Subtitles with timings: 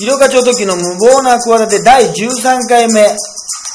[0.00, 3.04] 医療課長時の無謀な企て第13回目。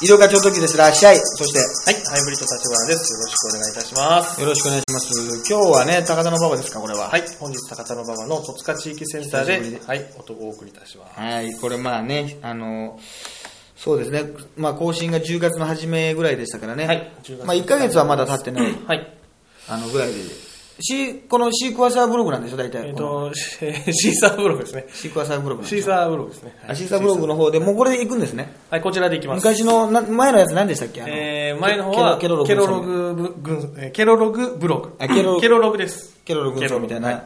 [0.02, 1.18] 医療課長時ですらっしゃい。
[1.18, 3.14] そして、はい、ハイブリッド立花です。
[3.14, 4.42] よろしくお願いいたします。
[4.42, 5.54] よろしくお願いします。
[5.54, 7.10] 今日はね、高田の馬場ですか、これは。
[7.10, 11.20] はい、本日高田馬場の戸塚地域センター久しぶりで、ではい、音をお送りいたします。
[11.20, 13.00] はい、これまあね、あの、
[13.78, 14.24] そうですね、
[14.58, 16.88] まあ更新が10月の初めぐらいでしたからね。
[16.88, 19.16] はい10月まあ1ヶ月はまだ経ってない、はい。
[19.70, 20.45] あのぐらいで。
[20.80, 22.88] シーこのシークワーサーブログなんでしょ、大体。
[22.88, 23.58] えっ、と、シ
[23.94, 24.86] シーサーブログですね。
[24.94, 26.56] シークワーサーブログシーサーブログですね。
[26.62, 28.54] はいあシーサーブログの方で、もうこれで行くんですね。
[28.70, 29.38] はい、こちらでいきます。
[29.38, 31.02] 昔のな前のやつ何でしたっけ？
[31.02, 34.94] あのえー、前の方はケロケロケロログケロログブログ。
[35.00, 36.14] あケロ ケロログです。
[36.26, 37.24] ケロロ軍曹みたいはな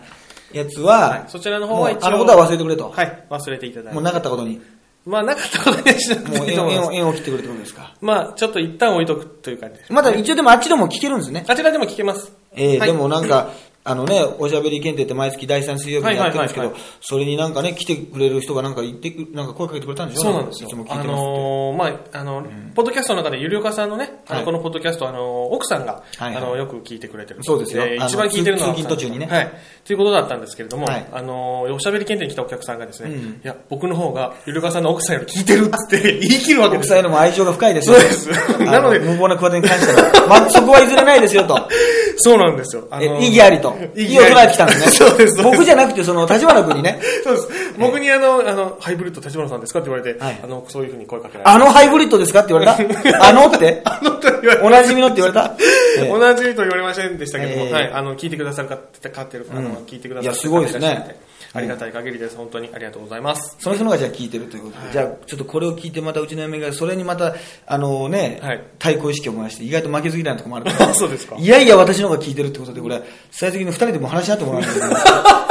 [0.53, 2.07] やつは、はい、そちらの方は一応。
[2.07, 2.91] あのことは忘れてくれと。
[2.95, 3.93] はい、忘れていただいて。
[3.95, 4.61] もうなかったことに。
[5.05, 6.93] まあ、なかったことにしなくもういいと思います。
[6.93, 7.95] 縁を切ってくれってことですか？
[8.01, 9.93] まあ、ちょっと一旦置いとくという感じです。
[9.93, 11.45] まだ一応でもあっちでも聞けるんですね。
[11.47, 12.31] あちらでも聞けます。
[12.53, 13.51] えーはいでもなんか、
[13.89, 20.21] あのね、おしゃべり検定って毎月第3水曜日にやってるんですけどそれになんかね、来てくれる人がなんか言ってく、なんか声かけてくれたんでしょ？
[20.23, 20.85] そうなんですよいつも。
[20.85, 21.23] 聞いあてますって。
[21.23, 27.43] のーまあ、あの、ポッドキャストの中で、ゆりおかさんのね、あのはいこのポッドキャスト、あの、奥さんが、はいはいあの、よく聞いてくれてる。
[27.43, 29.51] そうですよあの一番聞いてるのは通勤途中にねはい。
[29.85, 36.95] ということだったんですけれども、はいあの、おしゃべり検定に来たお客さんがですね、うんいや、僕の方が、ゆりおかさんの奥さんより聞いてるっつって 言い切るわけですよ。
[36.95, 37.95] 奥さんへのも愛情が深いですよ。
[37.95, 38.29] そうです
[38.65, 40.27] なので無謀な企てに関しては。
[40.27, 41.57] まあ、そこは譲れないですよと。
[42.21, 42.87] そうなんですよ。
[42.91, 43.75] あえの意義ありと。
[43.95, 44.87] 意義を捉えてきたんですね。
[45.09, 45.41] そうです。
[45.43, 47.47] 僕じゃなくて、その、立花君にね、 そうです。
[47.77, 50.39] 僕にあの、あの、ハイブリッド立花さんですかって言われて、はい。
[50.43, 51.51] あの、そういうふうに声かけられて。
[51.51, 52.77] あのハイブリッドですかって言われた？
[53.27, 53.81] あのって？
[53.85, 55.55] あの、と言われておなじみのって言われた？
[55.99, 56.07] ええ。
[56.09, 57.73] 同じと言われませんでしたけども、ええ。
[57.73, 58.77] はい、あの、聞いてくださる方、
[59.09, 59.75] 買ってる、あの、うん。
[59.85, 61.15] 聞いてくださる方いやすごいですね
[61.53, 62.37] ありがたい限りです。
[62.37, 63.57] 本当にありがとうございます。
[63.59, 68.63] その人のがじゃあ聞いてるということで、じゃあちょっとこれを聞いてまたうちの嫁がそれにまた、あのね、はい。
[68.77, 71.35] 対抗意識を回して意外と負けず嫌いなとこもあるから、 そうですか。
[71.37, 75.03] いやいや私の方が聞いてるってことで、これ、最終的に二人でも話し合ってもらわないといけない。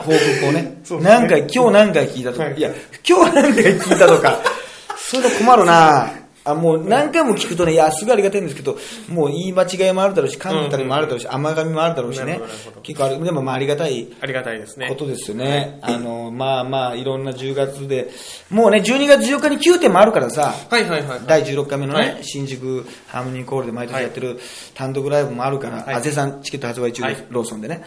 [0.00, 0.62] 報告をね。
[0.62, 0.80] ね。
[1.00, 2.54] 何回、今日何回聞いたとか、はい。
[2.54, 2.70] い、や、
[3.08, 4.38] 今日何回聞いたとか、
[4.96, 6.19] そういうの困るな
[6.50, 8.76] あ、もう何回も聞くとね、いや、すごいありがたいんですけど、
[9.08, 12.40] もう言い間違いもあるだろうし、噛んだりもあるだろうし、甘噛みもあるだろうしね。
[12.82, 14.88] 結構あれ、でもまあありがたいありがたいですね。
[14.88, 15.78] ことですよね。
[15.82, 18.10] あの、まあまあ、いろんな10月で、
[18.50, 21.20] もうね、12月14日に9点もあるからさ、はいはいはい。
[21.26, 24.38] 第16回目のね、はい新宿ハーモニーコールで毎年やってる
[24.74, 27.82] 単独ライブもあるから、はいあ、絶賛チケット発売中です、はいローソンでね。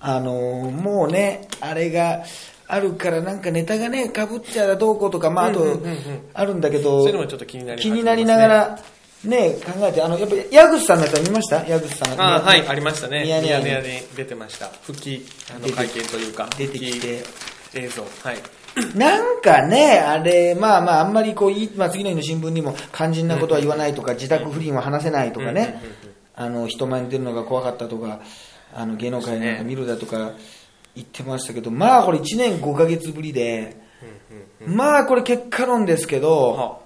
[0.00, 2.24] あのーもうね、あれが
[2.72, 5.78] あるからなんかネタがね、かぶっちゃらどうこうとか、まああと
[6.34, 8.78] あるんだけど、そういうのもちょっと気になり気になりながら、
[9.24, 11.66] ね、考えて、あの、やっぱり、矢口さんのやつは見ました？
[11.66, 12.36] 矢口さんが。
[12.36, 13.24] あはい、ありましたね。
[13.24, 13.66] ニヤニヤに
[14.16, 14.68] 出てました。
[14.82, 17.22] 復帰、あの、会見というか、出てきて
[17.74, 18.02] 映像。
[18.02, 18.38] はい。
[18.96, 25.82] なんかね、あれ、まあまあ、あんまりこう、いまあ、次の日の新聞にも肝心なことは言わないとか、自宅不倫は話せないとかね、
[26.34, 28.20] あの、人前に出るのが怖かったとか、
[28.74, 30.32] あの、芸能界なんか見るだとか
[31.00, 33.76] 言ってましたけど、まあこれ1年5ヶ月ぶりで、
[34.66, 36.78] まあこれ結果論ですけど、は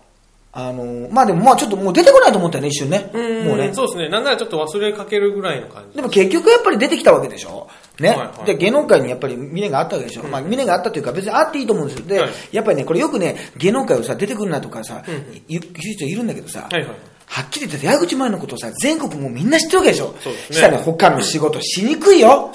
[0.57, 3.11] あの、まあでもまあちょっともう出てこないと思ったよね、一瞬ね。
[3.13, 3.75] うんもうね。
[3.75, 4.09] そうですね。
[4.09, 5.97] なんならちょっと忘れかけるぐらいの感じ。
[5.97, 8.11] でも結局やっぱり出てきたわけでしょね。
[8.11, 12.07] はいはいで、芸能界にやっぱり未練があったわけでしょ、まあ未練があったというか別にあっていいと思うんですよ。
[12.07, 16.91] で、はいやっぱりね、これよくね、芸能界をさ、出てくるなとかさ、うんうん言う人いるんだけどさ、はいはい。
[17.27, 22.53] はっきり言って矢口前のことをさ、全国もうみんな知ってるわけでしょそうですねしたらね、他の仕事しにくいよ。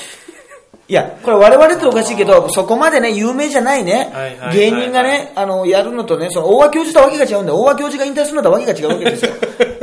[0.89, 7.59] いや、これ我々っておかしいけど、そこまでね、有名じゃないねはいはいはい、芸人がね、あの、やるのとね、その、大和教授とわけが違うんだよ。
[7.59, 9.31] 大和教授が引退するのとわけが違うわけですよ。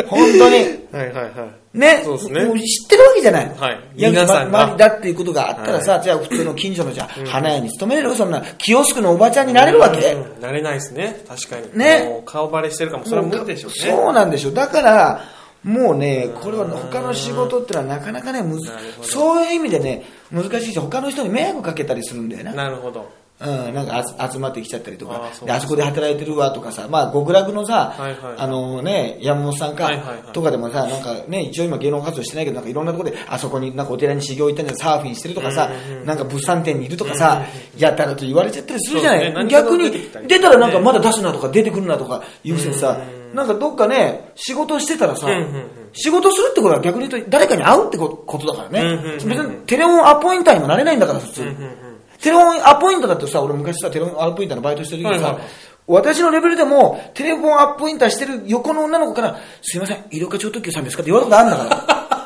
[0.09, 0.56] 本当に。
[0.93, 1.78] はいはいはい。
[1.78, 3.55] ね、そうですねもう知ってるわけじゃないの。
[3.55, 11.23] はいや皆さんがまだっていうことがあったらさ、じゃあ普通の近所のじゃあ、花屋に勤めれるそんな、キオスクのおばちゃんになれるわけ、うんなれないですね。
[11.28, 11.78] 確かに。
[11.78, 13.05] ね顔バレしてるかも。
[13.05, 13.94] それは無理でしょうね。
[13.94, 14.55] そうなんでしょう。
[14.55, 15.21] だから、
[15.66, 18.71] もうね、これは他の仕事ってのはなかなかね、むず
[19.03, 22.53] そういう意味でね、難しいし、他の人に迷惑かけたりするんだよね。
[22.54, 23.27] なるほど。
[23.38, 25.16] うん、なんか集まってきちゃったりとか。
[25.16, 36.06] あーそこで働いてるわとかさ、まあ、極楽のさ、はいはいあのね、山本さんか、はいとかでもさ、なんかね、一応今芸能活動してないけど、なんかいろんなところで、あそこになんかお寺に修行行ったんでサーフィンしてるとかさ、うんうんうん。
[36.06, 37.44] なんか物産展にいるとかさ、
[37.76, 39.50] やったらと言われちゃったりするじゃない、ね。
[39.50, 39.91] 逆に
[40.26, 48.81] 出たらなんかまだ出すなとか出てくるなとか言うしさ、うんなんかどっかね、仕事してたらさ、うんうんうん仕事するってことは逆に言うと誰かに会うってことだからね。
[48.81, 51.41] うんうんうん別にテレフォンアポインターにもなれないんだから普通。
[51.43, 51.77] うんうんうん
[52.21, 55.43] テレフォンアポインターだってさ、俺昔さ、テレフォンアポインターのバイトしてる時にさ、はいはい
[55.87, 62.25] 私のレベルでも、テレフォンアポインターしてる横の女の子から、すいません、医療課長特急さんですかって言われたことあるんだから。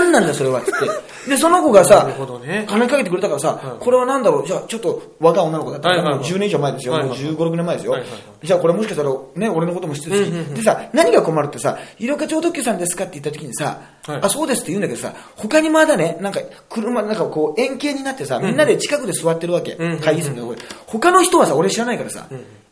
[0.00, 0.78] な何なんだそれはっつっ
[1.24, 1.30] て。
[1.30, 6.92] で、その子がなさるほどね、金かけてくれたからさは、いこれは何だろう、じゃあちょっと若い女の子だったら、はいはいはいもう10年以上前ですよ。
[6.94, 8.20] もうはいはい15、6年前ですよはいはいはい。
[8.42, 10.30] じゃあこれもしかしたら、ね、俺のことも知ってるし。
[10.54, 16.40] でさ、何が困るってさ、医療課長特急さんですかって言った時にさはい、あ、そうですって言うんだけどさ、他にまだね、なんか
[16.70, 20.00] 車、なんかこう円形になってさ、みんなで近くで座ってるわけうん。
[20.00, 20.62] 会議室のところで。
[20.86, 22.26] 他の人はさ、俺知らないからさ、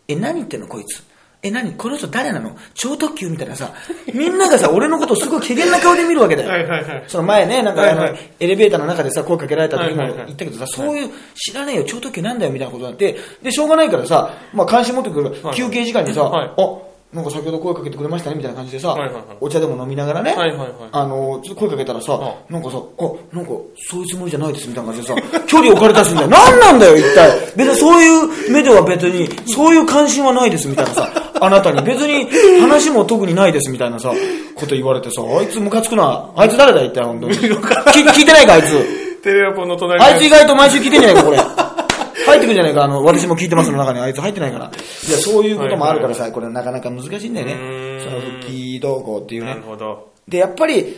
[0.08, 1.05] え、何言ってんのこいつ。
[1.43, 1.73] え、何？
[1.73, 2.56] この人誰なの？
[2.75, 3.73] 超特急みたいなさ、
[4.12, 6.49] みんながさ、俺のことをすごい怪げな顔で見るわけだよ。
[6.49, 7.05] はいはいはい。
[7.06, 8.12] その前ね、なんかあの、はい。
[8.12, 10.27] はいエレベーターの中でさ、声かけられた時もはいはいはい。
[10.27, 16.50] 言ったけどさ、そういう、知らねえよ、超特急なんだよ、みたいなことになって、で、しょうがないからさ、まあ関心持ってくる、はい休憩時間にさ、はい。
[16.56, 16.79] あ、
[17.12, 19.25] なんか先ほど声かけてくれましたね、みたいな感じでさ、はいはいはい。
[19.41, 20.71] お茶でも飲みながらね、はいはいはい。
[20.93, 23.50] あの、ちょっと声かけたらさ、はなんかさ、あ、なんか、
[23.88, 26.43] そういうつもりじゃないです、みたいな感じでさ、距離置かれたりするんだよ。
[26.43, 27.31] 何なんだよ、一体。
[27.56, 31.83] 別にそういう目では別に、そういう関心はないです、みたいなさ、あなたに。
[31.83, 32.27] 別に
[32.61, 34.12] 話も特にないです、みたいなさ、
[34.55, 36.31] こと言われてさ、あいつムカつくな。
[36.37, 37.37] あいつ誰だ、一体、本当に。
[37.38, 39.23] き聞いてないか、あいつ。
[39.23, 41.38] テレアポンの隣にあいつ意外と毎週聞いてんじゃないか、これ。
[41.38, 44.67] 入ってくるんじゃないか、あの、私も聞いてますの中にあいつ入ってないから。
[44.67, 47.55] いや、そういうこともあるからさ、これなかなか難しいんだよね。
[47.55, 49.62] んその復帰動向っていうなねる。
[49.62, 50.09] ほど。
[50.29, 50.97] で、やっぱり、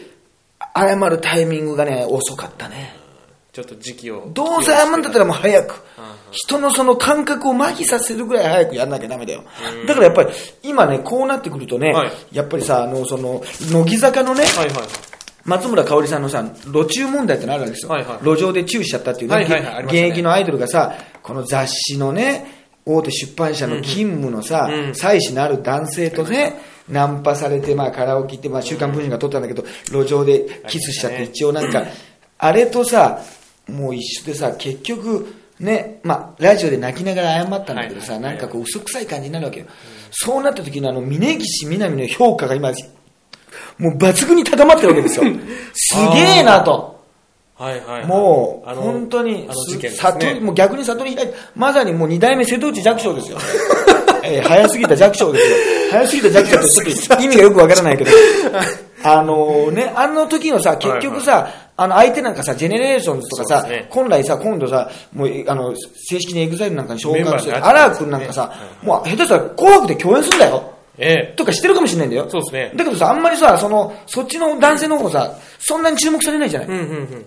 [0.75, 2.98] 謝るタイミングがね、遅かったね。
[3.59, 4.31] ちょっと時期を。
[4.33, 5.83] どうせ謝るんだったらもう早く。
[6.31, 9.43] 人のその感覚を麻痺させるぐらい早くやんなきゃダメだよ。
[9.89, 10.31] だからやっぱり、
[10.63, 14.77] 今ね、こうなってくるとねはい、やっぱりさ、あの、その、乃木坂のね、はいはい。
[15.45, 17.91] 松村香織さんのさ、路中問題ってのあるわけですよ。
[17.91, 20.95] はいはい路上でチューしちゃったっていうね、はいはいはいありましたね現役のアイドルがさ、
[21.25, 22.47] この雑誌のね、
[22.87, 31.83] 大手出版社の勤務のさ、うん妻子のある男性とね、ナンパされて、まあカラオケ行って、まあ週刊文春が撮ったんだけど、路上でキスしちゃって、一応なんか、
[32.39, 33.21] あれとさ、
[33.69, 39.67] もう一緒でさ、結局、ね、まあ、ラジオで泣きながら謝ったんだけどさ、はいはいなんかこう嘘くさい感じになるわけよ。
[40.11, 42.73] そうなった時のあの、峯岸みなみの評価が今、
[43.79, 45.25] もう抜群に高まってるわけですよ。
[45.75, 46.99] すげえなと。
[47.57, 48.07] はいはいはい。
[48.07, 50.41] もう、本当にあの事件ですね。
[50.41, 53.39] もう逆に悟り開いて、まさにもう二代目瀬戸内寂聴ですよ。
[54.23, 55.57] えー早すぎた寂聴ですよ。
[55.91, 58.11] 早すぎた寂聴ってちょっと意味がよくわからないけど。
[59.03, 61.49] あのね、あの時のさ、結局さ、
[61.81, 68.53] あの相手なんかさ、ジェネレーションズとかさ、ね本来さ、今度さ、もう、あの、正式にエグザイルなんかに紹メンバー介してる、になっちゃうんですねアラー君なんかさ、
[68.83, 70.75] もう下手したら紅白で共演するんだよ。
[70.99, 71.35] ええ。
[71.37, 72.29] とかしてるかもしれないんだよ。
[72.29, 76.69] そうですねだけどさ、あんまりさ、その、そっちの男性の方さ、そんなに注目されないじゃない。
[76.69, 77.25] うんうんうんうん。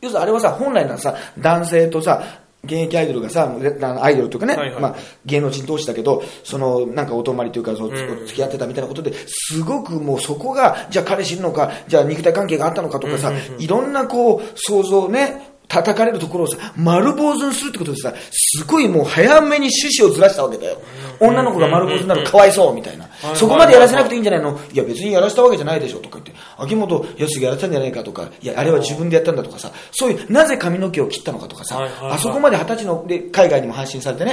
[0.00, 2.22] 要するにあれはさ、本来ならさ、男性とさ、
[2.64, 3.54] 現役アイドルがさ、
[4.00, 4.82] アイドルというかね、はいはい。
[4.82, 7.96] まあ、芸能人同士だけど、その、なんかお泊まりというか、そううん。
[7.96, 20.80] うん付き合ってたみたいなことで、すごくもうそこが、じゃあ彼氏いるのか、じゃあ肉体関係があったのかとかさ、いろんなこう、想像ね、叩かれるところをさ、丸坊主にするってことでさ、すごいもう早めに趣旨をずらしたわけだよ。
[21.20, 23.08] 女の子が丸坊主になるのかわいそうみたいな。
[23.34, 24.58] そこまでやらせなくていいんじゃないの？
[24.72, 34.32] いや別にやらせたわけじゃないでしょとか言って、秋元康がやらせたんじゃないかとか、いやあれは自分でやったんだとかさ、そういう、なぜ髪の毛を切ったのかとかさ、あそこまで二十歳ので海外にも発信されてね、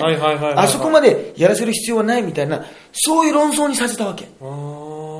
[0.55, 3.31] あそこまでやらせる必要はないみたいな、そうい。
[3.31, 4.29] う論争にさせたわけ。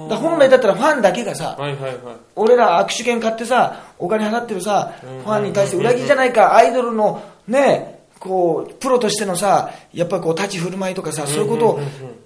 [0.10, 1.98] だ本来だったらファンだけがさ、はいはいはい。
[2.36, 11.80] 俺ら握手券買ってさ、お金払ってるさ、ファンに対して裏切りじゃないか、アイドルのね、こう、プロとしてのさ、やっぱりこう、立ち振る舞いとかさ、そういうことを、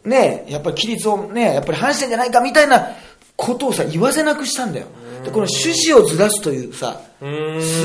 [0.06, 2.90] ね、やっぱり規律をね、やっぱり反してんじゃないかみたいな
[3.36, 4.88] ことをさ、言わせなくしたんだよ。
[5.24, 7.02] で、この趣旨をずらすというさ。
[7.20, 7.26] 素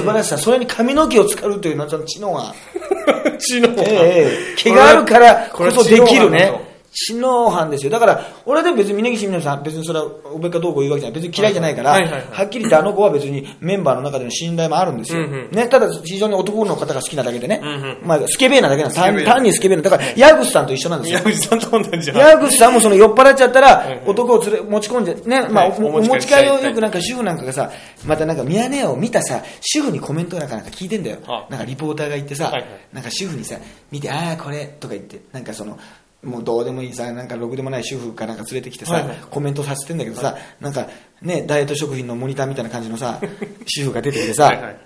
[0.02, 2.54] 晴らしさ、それに髪の毛を使うというのは、その知能が、
[3.38, 6.52] 知能ええええ毛があるからこそできるね。
[6.94, 7.90] 知能犯ですよ。
[7.90, 11.20] だから、俺はでも別に峯岸みなみさん、別にそれは、おべっかどうこう言うわけじゃない。
[11.20, 15.26] 別に嫌いじゃないから、はっきり言ってあの子は別にメンバーの中での信頼もあるんですよ。
[15.26, 17.60] ね、ただ非常に男の方が好きなだけでね。
[18.04, 18.90] まあ、スケベーなだけな。
[18.90, 19.82] 単単にスケベーな。
[19.82, 21.36] だから、矢口さんと一緒なんですよ宮。
[21.36, 22.16] 口さんと同じじゃん。
[22.16, 27.70] 矢口さんもその酔っ払っちゃったら男を連れ、持ち込んで、ね、まあ、はいお持持ち帰りをよくなんか主婦なんかがさ、
[28.06, 31.46] またなんかミヤネ屋を見たさ、主婦にコメントなんかなんか聞いてんだよあ。
[31.50, 32.52] なんかリポーターが言ってさ
[32.92, 33.56] なんか主婦にさ、
[33.90, 35.78] 見て、ああ、これ、とか言って、なんかその、
[36.24, 39.18] もうどうでもいいさ、なんかろくでもない主婦かなんか連れてきてさ、はいはい。
[39.30, 40.88] コメントさせてんだけどさ、なんか
[41.22, 43.20] ね、ダイエット食品のモニターみたいな感じのさ、
[43.66, 44.76] 主婦が出てきてさ、はいはい。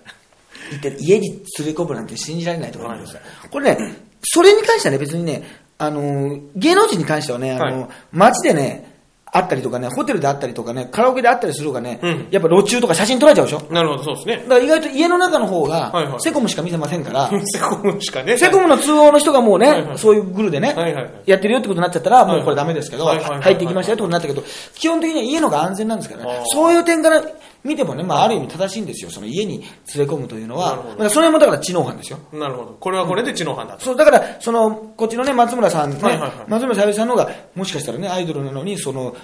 [0.82, 1.28] 言って家に
[1.58, 5.44] 連れ込むなんて信じられないとか言うんですよこれね、それに関してはね、別にね、
[5.78, 7.88] あのー芸能人に関してはね、あのーはい。
[8.12, 8.97] 街でね、
[9.30, 12.28] 会ったりとかね、ホテルで会ったりとかね、カラオケで会ったりする方がね、うん。
[12.30, 13.72] やっぱ路中とか写真撮られちゃうでしょ？
[13.72, 14.36] なるほど、そうですね。
[14.48, 14.48] だ。
[14.48, 16.20] から意外と家の中の方が、はいはい。
[16.20, 18.36] セコムしか見せませんから、 セコムしかね。
[18.38, 21.10] セコムの通報の人がもうね、はいはいそういうグルでね、はいはいはい。
[21.26, 24.42] やってるよってことになっちゃったら、もうこれダメですけど、はいはいはいはい入っていきましたよってことになったけど、
[24.74, 26.30] 基本的には家の方が安全なんですからね。
[26.38, 26.44] あー。
[26.46, 27.22] そういう点から
[27.64, 29.10] 見てもね、まあ、ある意味正しいんですよ。
[29.10, 29.60] その家に
[29.94, 30.70] 連れ込むというのは。
[30.70, 32.18] なるほどだからそれもだから知能犯ですよ。
[32.32, 32.76] なるほど。
[32.78, 33.84] これはこれで知能犯だと。
[33.84, 39.16] そう、だから、その、こっちのね、松村さんね、はいはいはい松村さゆりさんの方が、もしかしたらね、アイドルなのに、その、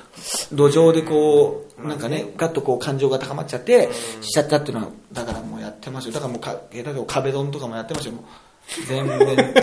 [0.53, 3.88] 土壌でこう、なんかね、ガッとこう、感情が高まっちゃって、
[4.21, 6.14] しちゃったっていうのは、だからもうやってますよ。
[6.14, 8.25] だからもうか、例えば壁ドンとかもやってますよ、もう。
[8.88, 9.12] 全部、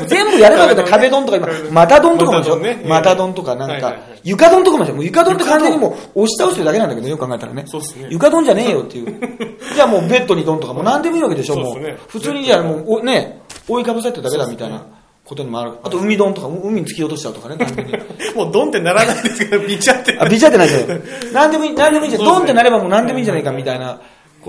[0.08, 0.92] 全部やればよかった。
[0.92, 2.58] 壁ドンとか今、またドンとかもでしょ？
[2.58, 4.96] またドンねまたドンとかなんか床ドンとかもでしょ？
[4.96, 7.64] もう床ドンって完全にもう押し倒してるだけなんだけど、よく考えたらね。
[7.68, 9.20] そうっすね床ドンじゃねえよっていう。
[9.76, 11.98] じゃあもうベッドにドンとかもう何でもいいわけでしょ、もう。
[12.08, 14.82] 普通にじゃあもう、おね、覆いかぶさってるだけだみたいな
[15.26, 15.72] ことにもある。
[15.84, 17.58] あと海丼とか、海に突き落としちゃうとかね。
[18.36, 20.18] もうドンってならないですけど、ビチャって。
[20.20, 21.02] あ、ビチャってないじゃない。
[21.34, 22.24] 何でもいい、何でもいいじゃん。
[22.24, 24.00] ドンってなればもう何でもいいんじゃないかみたいな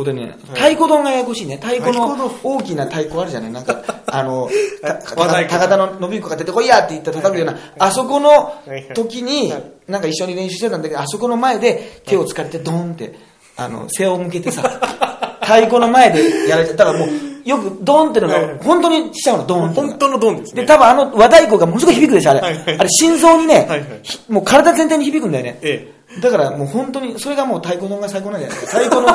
[0.05, 0.35] でね。
[0.55, 1.57] 太鼓丼がややこしいね。
[1.57, 3.53] 太鼓の大きな太鼓あるじゃない。
[3.53, 4.49] なんか、 あの、
[4.83, 8.55] 高田の信彦が出てこいやって言ったら叩くような、あそこの
[8.95, 9.53] 時に、
[9.87, 13.15] なんか一緒に練習してたんだけど、あそこの前で手を使ってドンって、
[13.57, 14.63] あの、背を向けてさ、
[15.43, 17.09] 太鼓の前でやられちゃったからもう、
[17.45, 19.81] よくドンってのが、本当にしちゃうの、ドンって。
[19.81, 20.67] 本当のドンですで、ね。
[20.67, 22.41] 多分あの和太鼓がものすごい響くでしょ、あれ。
[22.41, 25.59] はいはいあれ心臓にね、はいはいひもう体全体に響くんだよね。
[25.63, 28.79] えだからもう本当に、それがもう太鼓丼が最高なんじゃないですか。
[28.79, 29.09] 太鼓の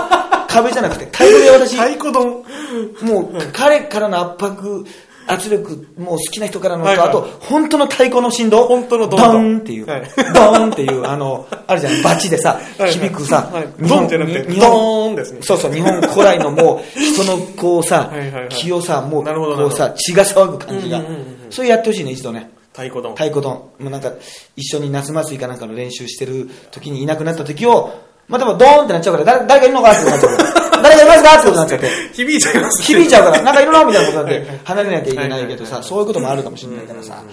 [0.47, 2.43] 壁じゃなくて、太鼓で私、太鼓丼。
[3.03, 4.85] もう彼からの圧迫、
[5.27, 8.65] 圧力、もう好きな人からのと、はいはいあと、本当の太鼓の振動。
[8.65, 9.85] 本当のドンっていう。
[9.85, 21.27] はいドンっていう、あの、あるじゃない、バチでさ、はい響くさドンってなくて日本ドーンですねそうそう、日本古来のもう、人のこうさはいはいはい、気をさ、もう、こうさ、血が騒ぐ感じがうんうんうんうん。
[21.49, 22.49] それやってほしいね、一度ね。
[22.77, 23.15] 太鼓丼。
[23.15, 23.53] 太鼓丼。
[23.79, 24.13] もうなんか、
[24.55, 27.91] 一緒に夏祭りかなんかの練習してる時にいなくなった時を、
[28.27, 30.37] まあ、でもドーンってなっちゃうから、誰誰かいるのかってなっちゃう。
[30.83, 31.89] 誰かいますかってことになっちゃって。
[32.13, 32.85] 響いちゃいますね。
[32.85, 37.23] 響いちゃうから、なんかいるのみたいなことになって、離れなきゃいけないけどさ、そういうこともあるかもしれないからさ。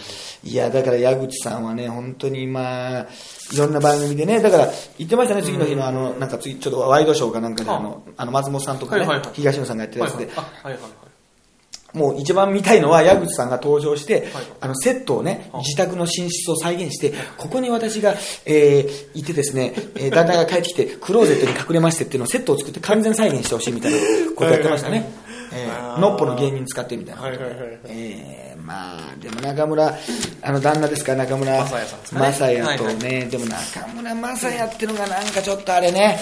[0.43, 3.07] いや、だから矢口さんはね、本当にまあ、
[3.53, 10.31] いろんな番組でね、だから言ってましたね、次の日のあの、なんか次、ちょっとワイドショーかなんかで、あの、あの松本さんとかね東野さんがやってるやつで
[11.95, 14.45] もう一番見たいのは矢口さんが登場して、はい。
[14.61, 23.99] あのセットをね、はい自宅の寝室を再現して、ここに私が、えー、いてですね、えー、旦那が帰ってきて、クローゼットに隠れましてっていうのをセットを作って完全再現してほしいみたいな
[24.35, 25.09] ことやってましたね。
[25.53, 27.23] えー、のっぽの芸人使ってみたいな。
[27.23, 27.45] ことで。
[27.45, 27.81] はいはいはいはい。
[27.91, 29.99] えー、まあ、でも中村、
[30.43, 32.33] あの旦那ですか、中村正也さんですかね。
[32.33, 36.19] 正也とね、でも中村正也ってのがなんかちょっとあれね、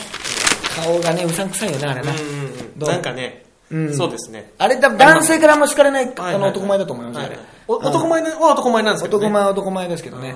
[0.76, 2.12] 顔がね、うさんくさいよね、あれな。
[2.12, 2.29] うんうんう
[2.62, 2.79] ん。
[2.79, 2.88] どう？
[2.91, 4.52] なんかねうん、そうですね。
[4.59, 7.31] あれだ、男性からあんま好かれない、あの男前だと思います
[7.67, 9.26] 男前なは男前なんですけどね。
[9.26, 10.35] 男前は男前ですけどね。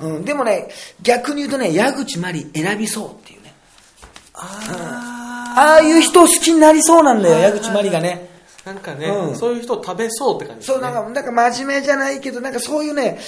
[0.00, 0.68] うん、でもね、
[1.02, 3.52] 逆に言うとね、矢口まり選びそうっていうね。
[4.32, 8.28] あああいう人を好きになりそうなんだよ、矢口まりがね。
[8.64, 10.66] ーなんかね、うんそういう人を食べそうって感じ。
[10.66, 13.18] そう、なんか、なんか真面目じゃないけど、なんかそういうね、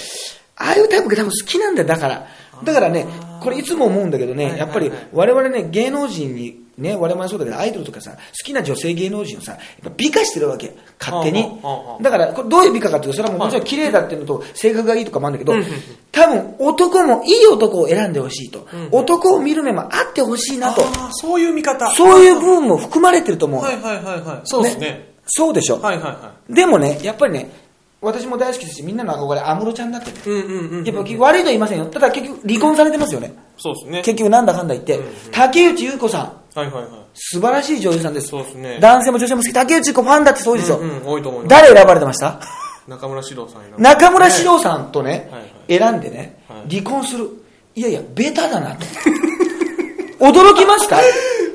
[0.55, 2.27] ああいうタイプが多分好きなんだよ、だから。
[2.63, 3.07] だからね、
[3.41, 11.45] これいつも思うんだけどね、やっぱり我々ね、芸能人に、ね、我々そうだけど、アイドルとかさ、好きな女性芸能人をさ、やっぱ美化してるわけ、勝手に
[12.01, 15.73] だから、これどういう美化かっていうと、それはもちろん綺麗だっていうのと、性格がいいとかもあるんだけどうんうんうん、
[16.11, 18.89] 多分男もいい男を選んでほしいとうん。
[18.91, 20.83] 男を見る目もあってほしいなと。
[21.11, 21.89] そういう見方。
[21.91, 23.63] そういう部分も含まれてると思う。
[23.63, 24.41] はいはいはいはい。
[24.45, 25.11] そうですね。
[25.25, 25.79] そうでしょ。
[25.79, 27.49] はいはいはでもね、やっぱりね、
[28.01, 30.17] 私も大好きですし、みんなの憧れ、安室ちゃんだってね。
[30.25, 30.29] い。
[30.29, 30.85] うんうんうん。
[30.85, 31.85] やっぱ悪いとは言いませんよ。
[31.85, 33.33] ただ結局離婚されてますよね。
[33.57, 34.01] そうですね。
[34.01, 34.97] 結局なんだかんだ言って。
[34.97, 36.91] うんうん竹内優子さん、はいはいはい。
[37.13, 38.27] 素晴らしい女優さんです。
[38.27, 38.79] そうですね。
[38.79, 39.53] 男性も女性も好き。
[39.53, 40.77] 竹内優子ファンだってそうですよ。
[40.77, 41.49] うんうん、多いと思います。
[41.49, 42.39] 誰選ばれてました？
[42.87, 47.29] 中村獅童さんに中村獅童さんとね、はいはい選んでね、はい離婚する。
[47.75, 48.85] いやいや、ベタだなと。
[50.19, 50.99] 驚きますか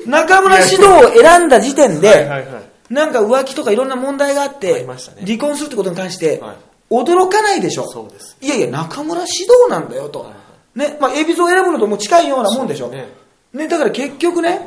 [0.07, 2.93] 中村獅童を選んだ時点で、はいはいはい。
[2.93, 4.87] なんか浮気とかいろんな問題があっあてね
[5.27, 6.57] 離婚するってことに関してはい
[6.89, 8.37] 驚かないでしょ、そうです。
[8.41, 10.35] いやいや中村獅童なんだよと、はいは
[10.89, 13.05] ねまあ、エビゾを選ぶのとも近いようなもんでしょそうで
[13.53, 14.61] すねだから結局ね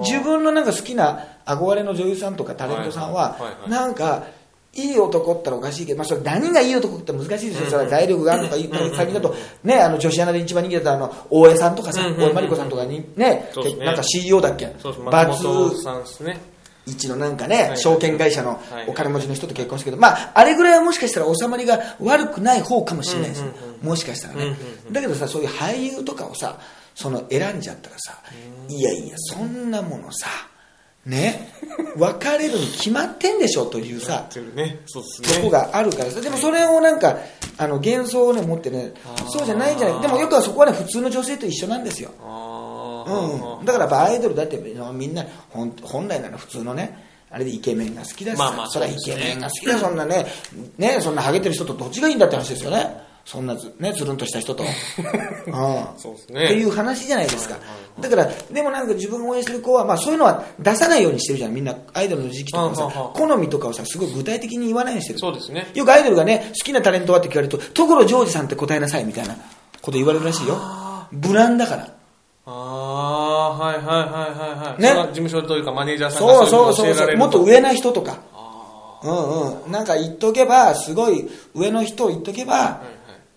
[0.00, 3.36] 自分のなんか好きな憧れの女優さんとかタレントさんは
[3.68, 4.24] なんか
[4.72, 8.54] いい男ってのはおかしいけど、まあ、それ何がいい男って難しいですよ、それは財力があるのか、
[8.94, 13.50] 最近だと、ね、あの女子アナで一番人気だったあの大江さんとかさ、大江真理子さんとかに、ね
[13.84, 14.66] なんか CEO だっけ？
[15.10, 16.40] バツさんですね。
[16.86, 18.86] 一のなんかね、証券会社のはい。
[18.88, 23.44] お金持ちの人と結婚したけど、まあ、あれぐらいはもしかしたら収まりが悪くない方かもしれないです、
[23.82, 24.56] もしかしたらね、
[24.90, 26.58] だけどさ、そういう俳優とかをさ、
[27.00, 28.18] その選んじゃったらさ、
[28.68, 30.28] いやいや、そんなものさ、
[31.06, 31.50] ね、
[31.96, 34.80] 別れるに決まってんでしょというさ、ね。
[34.84, 35.38] そうですね。
[35.38, 37.16] とこがあるからさ、でもそれをなんか、
[37.56, 38.92] あの幻想をね、持ってね
[39.30, 40.02] そうじゃないんじゃない。
[40.02, 42.10] でもよくはそこはね、普通の女性と一緒なんですよ。
[42.22, 46.98] あうん、だからアイドルだってみんな本本来なら普通のね
[47.30, 50.26] あれでイケメンが好きだしさ、まあまあそれはイそうですねケメンが好きだそんなね
[50.76, 54.64] ねそんなハゲてる人とどっちがいいんだって話ですよねそんなず、ね、つるんとした人と。
[55.46, 55.52] うん。
[55.96, 56.52] そうですってね。
[56.52, 57.58] いう話じゃないですか。
[58.00, 61.54] だから、でもなんか自分が応援してる子は、まあそういうのは出さないようにしてるじゃん。
[61.54, 65.20] みんなアイドルの時期とかうんうんうんさ、好みとかをさ、すごい具体的に言わないようにしてる。
[65.20, 65.70] そうですね。
[65.74, 69.36] よくアイドルがね、好きなタレントはって聞かれると、所ジョージさんって答えなさいみたいな
[69.80, 70.58] こと言われるらしいよ。
[71.12, 71.88] 無難だから。
[72.46, 74.82] ああ、はいはいはいはいはい。
[74.82, 77.16] ね事務所というかマネージャーさんがそうそうそうそう。
[77.16, 78.18] もっと上な人とか。
[79.02, 79.72] うんうん。
[79.72, 82.82] なんか言っとけば、すごい上の人を言っとけば、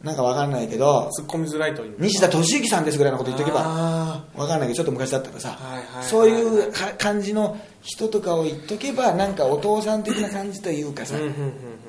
[0.03, 1.95] なんかわかんないけど、突っ込みづらいという。
[1.97, 5.57] 西田敏行さんですぐらいのこと言っとけば、あわかんないけど、ちょっと昔だったらさ
[6.01, 11.15] そういうか感じの人とかを言っとけば、なんかお父さん的な感じというかさ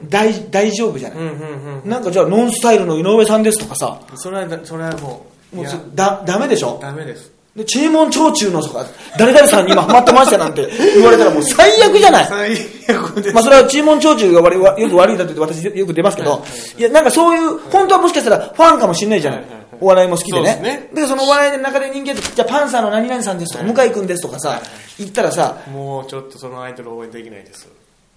[0.08, 1.88] 大大丈夫じゃない？
[1.88, 6.78] なんかじゃあ、ノンスタイルの井上さんですとかさ、それはだ、それはもう、もうそ、だ、ダメでしょ？
[6.80, 7.32] ダメです。
[7.56, 8.84] で、注文長中のとか、
[9.16, 12.52] 誰々さんに今ハマってましたなんて言われたらもう最悪じゃない最
[12.96, 13.34] 悪です。
[13.34, 16.44] まあそれは注文長中が悪いわよく悪いだって私よく出ますけど、
[16.76, 19.64] いやなんかそういう、本当はもしかしたらファンかもしれないじゃないはいはいはい。
[19.80, 20.44] お笑いも好きでね。
[20.44, 24.60] ですねで、そのお笑いの中で人間じゃあパンサーの何々さんですとか、向井くんですとかさ、
[24.98, 27.68] 言ったらさ、もうちょっとそのアイドル応援できないです。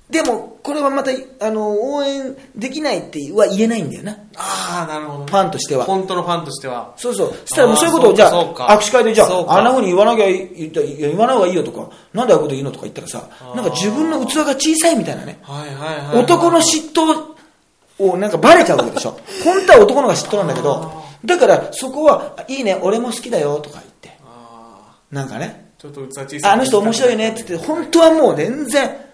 [0.09, 1.11] でも、これはまた、
[1.41, 4.17] あの、応援できないっては言えないんだよな。
[4.37, 5.25] ああ、なるほど。
[5.25, 5.83] ファンとしては。
[5.83, 6.93] 本当のファンとしては。
[6.95, 7.33] そうそう。
[7.45, 15.39] そしたらもうそういうことを、じゃあ、握手会で、じゃあ、あんな風に言わなきゃ言いや言わない方がいいよとか、なんでああいうこと言うのとか言ったらさ、なんか自分の器が小さいみたいなね。
[15.41, 16.23] はいはいはい。
[16.23, 17.35] 男の嫉妬
[17.99, 19.19] をなんかバレちゃうわけでしょ。
[19.43, 24.17] 本当は男の方が嫉妬なんだけど、だからそこは、いいね、俺も好きだよとか言って。
[24.25, 26.51] あなんかね、ーちょっと器小さい。
[26.53, 29.06] あの人面白いねって言って、本当はもう全然、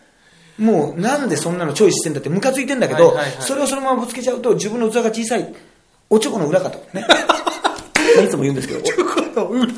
[0.58, 5.54] もうなんでそんなのチョイスしてんだってムカついてんだけど、はいはいはいそれをそのままぶつけちゃうと自分の器が小さい、
[6.10, 6.78] おちょこの裏かと。
[6.94, 7.06] ね。
[8.16, 8.82] まあいつも言うんですけど、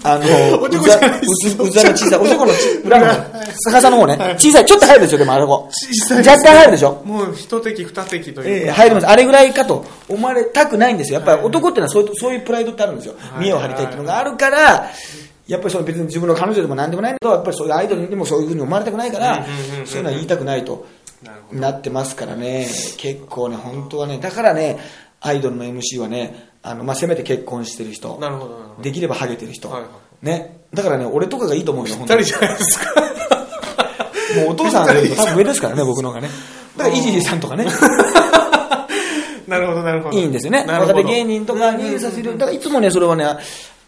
[0.03, 5.69] あの、おうざ、うざの小さい、おちょこのち裏の方、逆さの方ね、小さい、ちょっと入るでしょ、でもあれこ。
[5.71, 7.01] 小さい若干入るでしょ。
[7.05, 8.71] もう一滴二滴とえいうか。
[8.71, 9.07] え入ります。
[9.07, 11.19] あれぐらいかと思われたくないんですよ。
[11.19, 13.15] やっぱり男ってのはそういうそういうプライドってあるんですよ。
[13.39, 14.89] 見栄を張りたいっていうのがあるから、
[15.47, 19.45] やっぱりその別に自分の彼女でも何でもないけど、やっぱりそういうアイドルにでもそういうふうに思われたくないから、
[19.85, 20.87] そういうのは言いたくないと
[21.51, 24.79] なってますからね、結構ね、本当はね、だからね、
[25.21, 28.75] アイドルの MC はね、あの、まあ、せめて結婚してる人ど。、なるほど。
[28.81, 29.89] できればハゲてる人はいは、
[30.21, 30.61] ね。
[30.73, 32.39] だからね、俺とかがいいと思うよ、本当に二人。
[32.39, 32.85] じゃないですか。
[34.41, 36.29] もうお父さんよりも多分上ですからね、僕の方がね。
[36.75, 37.65] だから、イジリーさんとかね。
[39.47, 40.17] なるほど、なるほど。
[40.17, 40.65] いいんですよね。
[40.67, 42.37] 若手芸人とかにさせる。
[42.37, 43.25] だからいつもね、それはね、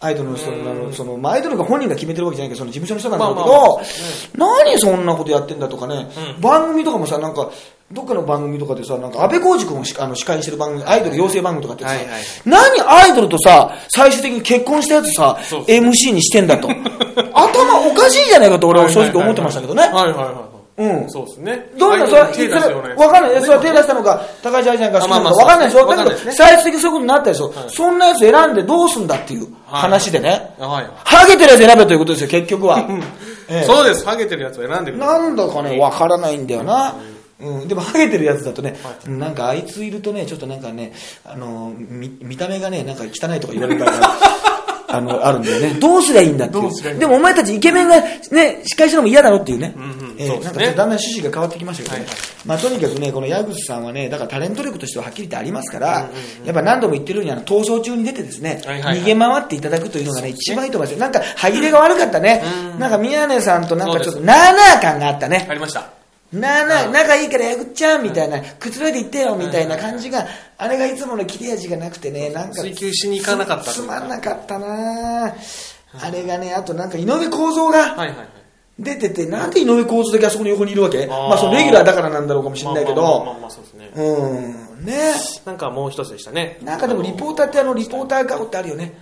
[0.00, 3.80] アイドルの人の、その、まあ、アイドルが本人が決めてるわけじゃないけど、その事務所の人なんだけど、
[4.36, 6.06] 何そんなことやってんだとかね、
[6.40, 7.50] 番組とかもさ、なんか、
[7.90, 11.90] どっかの番組とかでさ、なんか安倍浩二君をしあの司会してる番組、アイドル養成番組とかってさ、
[12.44, 16.68] 何アイドルとさ、最終的に結婚したやつさ MC にしてんだと。
[17.32, 19.82] 頭おかしいじゃないかと俺は正直思ってましたけどね。
[19.82, 20.57] はいはいはいはい。
[20.78, 21.70] うんそうですね。
[21.76, 23.40] どんな、それは、手出すようなやつわかんない。
[23.40, 25.86] それは手出したのか、高橋愛ちゃんが好きなのか、わかんないですよ。
[25.88, 27.52] だけど最終的にそういうことになったでしょ。
[27.68, 30.54] そんなやつ選んでどうすんだっていう話でね。
[30.58, 30.90] はい。
[31.04, 32.86] ハゲてるやつ選べということですよ、結局は。
[33.50, 34.04] ええそうです。
[34.04, 34.98] ハゲてるやつを選んでく。
[34.98, 36.94] なんだかね、わからないんだよな。
[37.40, 40.92] うん、でも、ハゲてるやつだとね、なんかあいついるとね、ちょっとなんかね、
[41.24, 44.18] あの、見見た目がね、なんか汚いとか言われる場合が、
[44.88, 45.78] あの、あるんだよね。
[45.78, 46.62] どうすりゃいいんだっていう。
[46.62, 49.68] どうすりゃいいんだでもお前たちイケメンがね、司会してるのも嫌だろっていうね。
[49.68, 52.00] んうんええそうですねなんかちょっとだんだん趣旨が変わってきましたけどね。
[52.02, 56.08] はいはいまあとにかくね、この矢口さんはね、だからタレント力としてははっきり言ってありますから、
[56.44, 61.00] やっぱ何度も言ってるように、あの、逃走中に出てですね、はいはいはい逃げ回っていただくというのがね、一番いいと思いますよ。
[61.00, 62.42] なんか、歯切れが悪かったね。
[62.78, 65.46] なんか宮根さんとなんかちょっと、なーなー感があったね。
[65.50, 65.97] ありました。
[66.32, 70.26] なあなあ、仲いいからやぐっちゃんみたいな、くつろいで行ってよみたいな感じが、
[70.58, 72.62] あれがいつもの切れ味がなくてね、なんか。
[72.62, 77.96] 追求しに行かなかったつつまんなかったなあれがね、あとなんか井上公造が。
[78.78, 81.04] 出てて、なんで井上公造だけあそこの横にいるわけ？
[81.08, 83.90] まあそのレギュラーだからなんだろうかもしれないけど、まあまあそうですね。
[83.96, 85.14] うん、ね
[85.46, 86.60] なんかもう一つでしたね。
[86.62, 88.96] なんかでもリポーターってあのリポーター顔ってあるよね。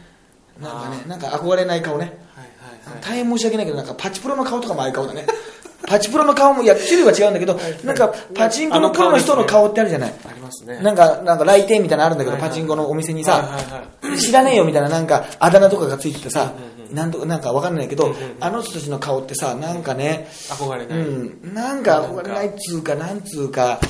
[0.63, 2.05] なんかね、なんか憧れない顔ね。
[2.35, 2.45] はい
[2.89, 3.03] はいはい。
[3.03, 5.27] 大変申し訳ないけど、なんかパチプロの顔とかもああいう顔だね。
[5.87, 10.15] パチプロの顔も、いや、種類は違うんだけど、なんかパチンコのプロの人の顔ってあるじゃない。
[10.29, 10.79] ありますね。
[10.81, 13.59] なんか、なんか来店みたいなのあるんだけど、パチンコのお店にさ
[14.19, 16.53] 知らねえよみたいななんか、あだ名とかがついててさ、
[16.93, 20.99] なんとか、なんかわかんないけど、あの人たちの顔ってさ、なんかね、う憧れない。
[20.99, 23.81] ん、なんか憧れないっつうか、なんつうか、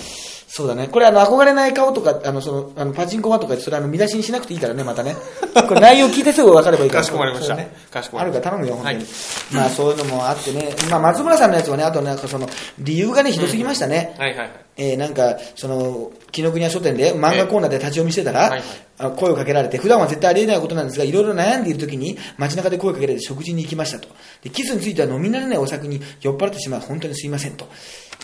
[0.56, 0.88] そうだね。
[0.88, 5.14] これあの、憧れない顔とか、あの、その、あの、パチンコマとか、それあの、見出しにしなくていいからね、またね。
[5.68, 7.02] これ内容聞いてすぐ分かればいいから。
[7.02, 8.96] かしこまりましたねかしこまりましたあるから頼むよ、本当に。
[8.96, 9.06] はい
[9.50, 10.74] まあ、そういうのもあってね。
[10.90, 14.14] まあ、松村さんのやつはね、あとなんかその、理由がね、ひどすぎましたね。
[14.16, 14.50] はいはいはい。
[14.78, 18.58] えーなんか、その、紀ノ国屋書店で漫画コーナーで立ち読みしてたら、
[18.96, 24.08] あ声をかけられて、普段は絶対ありえないことなんですが、いろいろ悩んでいる時に街中で声をかけられて食事に行きましたと。
[24.42, 27.68] で、キスについては飲み慣れないお酒に酔っ払ってしまう、本当にすいませんと。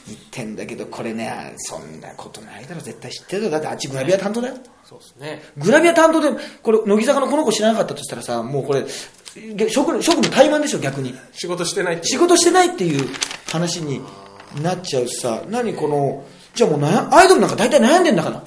[0.07, 4.55] 言ってんだけど、これね、そんなことないだろ、絶対知ってるだってあっちグラビア担当だよ。
[4.85, 5.43] そうですね。
[5.57, 6.31] グラビア担当で、
[6.63, 8.85] これ、乃木坂のこの子知らなかったとしたらさ、もうこれ、
[9.55, 11.15] げ職務、怠慢でしょ、逆に。
[11.33, 13.09] 仕事してない仕事してないっていう
[13.51, 14.01] 話に
[14.61, 18.43] なっちゃうしさ、何この、じゃあもう悩アイドルなんか大体悩んでんだから。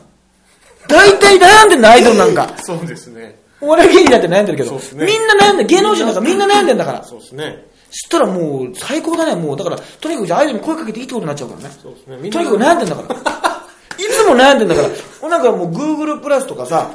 [0.88, 2.54] 大体悩んでんだ、アイドルなんか。
[2.62, 3.40] そうですね。
[3.62, 7.04] お笑い芸人だって悩んでるけど、ねみんな悩んで、芸能人なんかみんな悩んでんだから。
[7.04, 7.66] そうですね。
[7.90, 9.58] そしたらもう最高だね、もう。
[9.58, 11.76] だから、とにかくじゃあアイドルに声かけていいってことになっちゃうからね。
[11.82, 12.30] そうですね。
[12.30, 13.16] とにかく悩んでんだから。
[13.98, 14.82] いつも悩んでんだか
[15.22, 15.30] ら。
[15.30, 16.92] なんかもう Google プラスとかさ、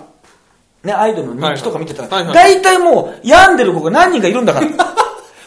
[0.83, 4.66] ね、アイドルの人気とか見てたら、はいはい大体もう病んでる子が何人かいるんだから。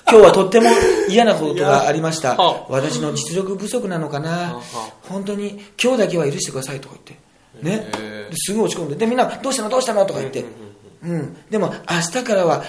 [0.05, 0.69] 今日はとっても
[1.09, 2.35] 嫌なことがありました。
[2.69, 4.61] 私の実力不足なのかなは。
[5.09, 7.23] 本当に今日だけは許してくださいとか言って。
[7.63, 7.89] ね
[8.35, 8.95] すごい落ち込んで。
[8.95, 9.69] で、みんなどうしたの？
[9.69, 10.05] どうしたの？
[10.05, 10.45] とか言って。
[11.03, 11.37] うん。
[11.49, 12.63] でも明日からは、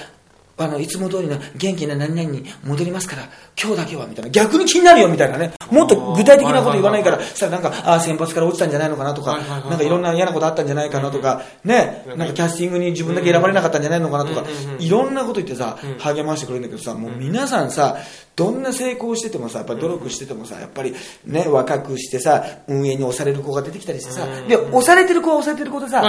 [0.57, 3.29] あの、いつも通りの元気な何々に戻りますから、
[3.61, 4.31] 今日だけは、みたいな。
[4.31, 5.53] 逆に気になるよ、みたいなね。
[5.71, 9.39] もっと具体的なこと言わないから、そしたらなんか、ああ、先発から落ちたんじゃないのかなとか、
[9.69, 14.45] なんかいろんな嫌なことあったんじゃないかなとか、ね、なんかキャスティングに自分だけ選ばれなかったんじゃないのかなとか
[14.79, 17.97] いろんなこと言ってさ、励ましてくれるんだけどさ、もう皆さんさ、
[18.37, 20.95] どんな成功しててもさ、やっぱり努力しててもさ、やっぱり
[21.25, 26.03] ね、若くしてさ、運営に押される子が出てきたりしてさ、で、押されてる子は押されてる子でさ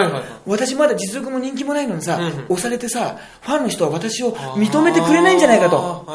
[0.46, 6.06] 私まだ実力も人気もないのにさ押されてさ、ファンの人は私を認めてくれないんじゃないかと。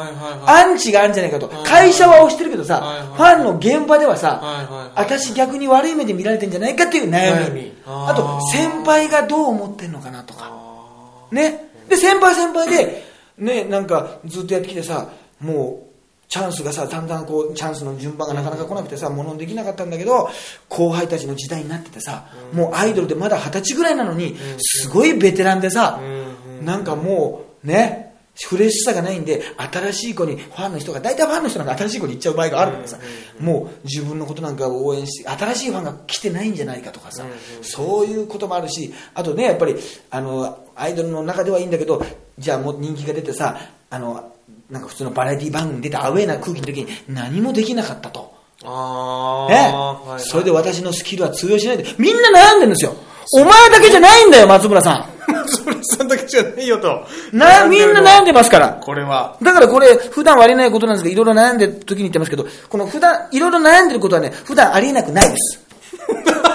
[0.45, 1.65] アンチがあるんじゃないかとはい。
[1.65, 7.71] 会社は押してるけどさファンの現場ではさ私逆に悪い目で見られてんじゃないかっていう悩み。
[7.85, 10.49] あと、先輩がどう思ってんのかなとか。
[10.51, 11.69] あね。
[11.89, 13.03] で、先輩先輩で、
[13.37, 15.90] ね、なんかずっとやってきてさ、もう、
[16.31, 20.29] チャンスがさ、だんだんこう、チャンスの順番がなかなか来なくてさ、物できなかったんだけど、
[20.69, 28.13] 後輩たちの時代になっててさ、もうアイドルでまだ二十歳ぐらいなのに、すごいベテランでさ、うんなんかもう、ね、
[28.47, 32.97] フレッシュさがないんで、新しい子に、ファンの人が、大体ファンの人なんか新しい子に行っちゃう場合があるからさ、
[33.39, 37.25] もう自分のことなんかを応援して、新しいファンが来てないんじゃないかとかさ、
[37.61, 39.75] そういうこともあるし、あとね、やっぱり、
[40.09, 42.01] あの、アイドルの中ではいいんだけど、
[42.39, 43.57] じゃあもう人気が出てさ、
[43.89, 44.30] あの、
[44.71, 48.33] なんか普通のバラエティ番組に出てアウェーな空気の時に何もできなかったと。
[48.63, 49.53] あー。
[49.53, 52.95] ね、はいはいそれで私のスキルは通用しないで、みんな悩んでるんですよ。
[53.33, 55.07] お前だけじゃないんだよ、松村さ
[55.45, 57.05] それ さんだけじゃないよと。
[57.33, 57.37] ん。
[57.37, 58.79] な、みんな悩んでますから。
[58.81, 59.35] これは。
[59.41, 65.59] だからこれ、普段はありえないことなんですが、いろいろ悩んでる時に言ってますけど、この普段、いろいろ悩んでることはね、普段ありえなくないです。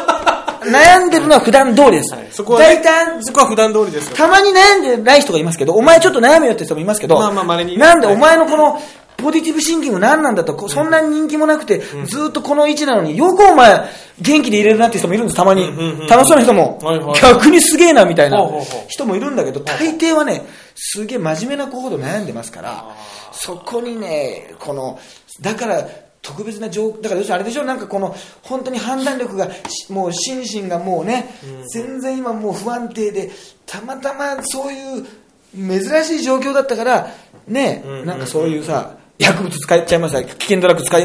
[0.71, 2.15] 悩んでるのは普段通りです。
[2.31, 4.17] そこはね大体、そこは普段通りですよ。
[4.17, 7.79] たまに悩んでない人がいますけど、お前ちょっと悩めよって人もいますけど、まあまあ稀に。
[7.79, 8.81] なんでお前のこの、
[9.17, 13.89] ポジティブシンキング何なんだと、こそんなに人気もなくて、ずっとこの位置なのに、よくお前、
[14.21, 15.67] 元気でいれるなって人もいるんです、たまに。
[16.09, 16.79] 楽しそうな人も。
[16.83, 18.39] はいはい、逆にすげえなみたいな
[18.89, 22.85] 人もいるんだけど、大抵はね、すげえ真面目な子ほど悩んでますから、
[23.33, 24.99] そこにね、この、
[25.41, 25.89] だから、
[26.27, 27.65] 特別な状だから要するにあれでしょ？
[27.65, 31.31] なんかこの本当に判断力がしもう心身がもうね、
[31.73, 33.31] 全然今もう不安定で
[33.67, 35.07] たまたまそういう
[35.55, 37.09] 珍しい状況だったから
[37.47, 41.03] ね、うんなんかそういうさ薬物使っちゃいました危険ドラッグ使い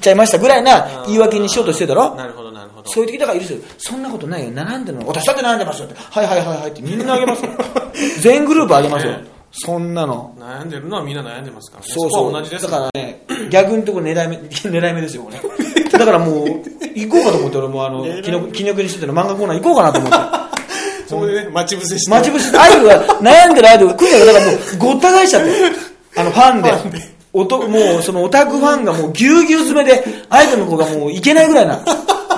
[0.00, 2.14] ちゃいましたぐらいな言い訳にしようとしてるだろ？
[2.14, 2.88] なるほど、なるほど。
[2.90, 3.62] そういう時だから許せる。
[3.76, 4.50] そんなことないよ。
[4.52, 5.06] 並んでるの。
[5.06, 5.96] 私だって悩んでますよって。
[5.98, 7.50] はいはいはいはいってみんなあげますよ。
[8.22, 9.24] 全グループあげますよね。
[9.52, 10.34] そんなの。
[10.38, 11.92] 悩んでるのはみんな悩んでますからね。
[11.92, 12.32] そうそう。
[12.32, 15.98] 同じですだからね、逆にところ狙い目、 狙い目ですよ、これ。
[15.98, 16.46] だからもう、
[16.94, 20.18] 行こうかと思って、俺もあの、気の気の国してての漫画コーナー行こうかなと思って。
[21.08, 22.10] そこでね、待ち伏せして。
[22.10, 25.50] 待ち伏せ、アイドルが、 悩んでるアイドルが来るんだから、だからもう、ごった返しちゃって。
[26.16, 26.72] あの、ファンで。
[27.32, 31.80] おと、もう、そのオタクファンがもうぎゅうぎゅう詰めで、アイドルの子がもういけないぐらいな。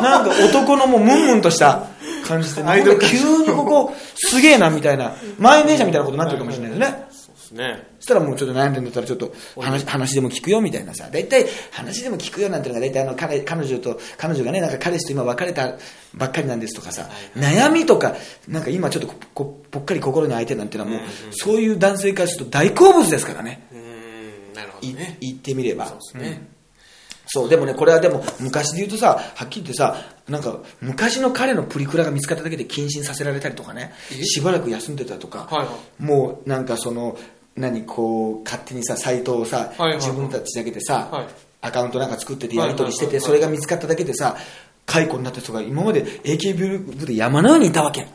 [0.03, 1.85] なんか男のもうムンムンとした
[2.23, 5.15] 感じで、アイドルなんか急にここ、すげえな、みたいな。
[5.39, 7.05] 満員電車みたいなことになってるかもしれないですね。
[7.11, 7.87] そうですね。
[7.99, 11.09] そしたらもうちょっと悩んでるんだったらちょっと話話でも聞くよみたいなさ。
[11.13, 15.77] 大体話でも聞くよなんていうのが大体あの彼彼女と、彼女がね、なんか彼氏と今別れた
[16.15, 18.17] ばっかりなんですとかさ、悩みとか、
[18.49, 23.67] なんか今ちょっとここぽっかり心に空いてるなんていうのはもう、そういう男性からすると大好物ですからね。
[23.73, 23.79] うー
[24.53, 25.17] ん、なるほどいね。
[25.21, 25.87] 言ってみれば。
[25.87, 26.52] そうですね。
[27.35, 29.97] そう、でもね、これはでも、昔で言うとさ、はっきり言ってさ、
[30.29, 37.17] なんか、昔の彼のプリクラが見つかっただけで謹慎させられたりとかね、しばらく休んでたとか、はいはいもう、なんかその、
[37.57, 41.27] 何、こう、勝手にさ、サイトをさ、はいはい自分たちだけでさ、はい
[41.65, 44.37] アカウントなんか作っててやり取りしてて、はいはいはいそれが見つかっただけでさ、
[44.85, 48.07] 解雇になった人が今まで AKB 部で山のようにいたわけ。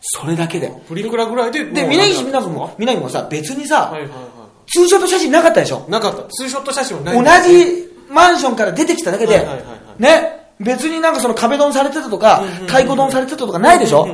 [0.00, 0.72] それだけで。
[0.88, 1.96] プリクラぐらいで、で、もうみ
[2.30, 5.90] なも、みなぎもさ、別にさ、はいはいはツーショット写真なかったでしょい。
[5.90, 6.22] なかった。
[6.28, 7.48] ツーショット写真はない同。
[7.48, 10.02] じマンションから出てきただけで、はいはいはいはい。
[10.02, 14.06] ね、別になんかその壁ドンされてたとか、太鼓ドンされてたとかないでしょ？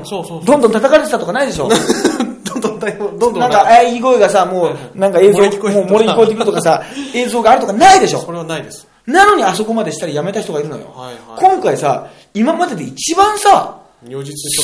[0.44, 1.68] どんどん叩かれてたとかないでしょ？
[2.44, 6.82] どんどんどんどんなんか、あい声がさ、もう、なんか映像、もう漏れ聞こえてくるとかさ、
[7.14, 8.20] 映像があるとかないでしょ？
[8.20, 8.86] それはないです。
[9.06, 10.92] なのにあそこまでしたらやめた人がいるのよ。
[10.94, 11.52] はいはい。
[11.54, 13.76] 今回さ、今までで一番さ、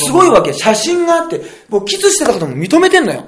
[0.06, 0.52] すごいわけ。
[0.52, 3.24] 写真があって、もうキスしてたことも認めてんのよ。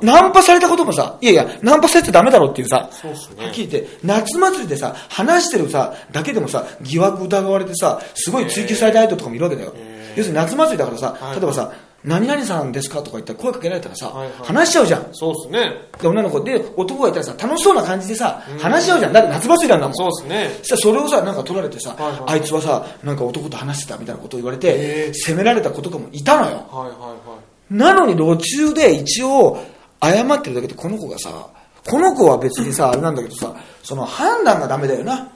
[0.00, 3.44] ナンパされたこともさ、いやいや、ナンパされちゃダメだろっていうさ、そうっすね。
[3.44, 9.74] はっきり言って、夏祭りでさ、話してるさ、だけでもさ、疑惑疑われてさ、すごい追求されたアイドルとかもいるわけだよ。
[10.16, 11.72] 要するに夏祭りだからさ、はい例えばさ、
[12.04, 14.34] 何々さんですかとか言ったら声かけられたらさ、はいはい。
[14.42, 15.06] 話しちゃうじゃん。
[15.12, 15.82] そうですね。
[16.00, 19.12] で女の子で男がいたらさ楽しそうな感じでさ話し合うじゃん。
[19.12, 19.94] だって夏祭りなんだもん。
[19.94, 20.50] そうですね。
[20.62, 22.20] そしたらそれをさなんか取られてさ、はいはい。
[22.26, 26.56] あいつはさなんか男と話してたみたいなことを言われへて責められた子とかもいたのよ。
[26.72, 27.36] はいはいは
[27.70, 27.74] い。
[27.74, 29.58] なのに路中で一応
[30.02, 31.48] 謝ってるだけでこの子がさ
[31.88, 35.32] この子は別にさあれなんだけどさその判断がダメだよな。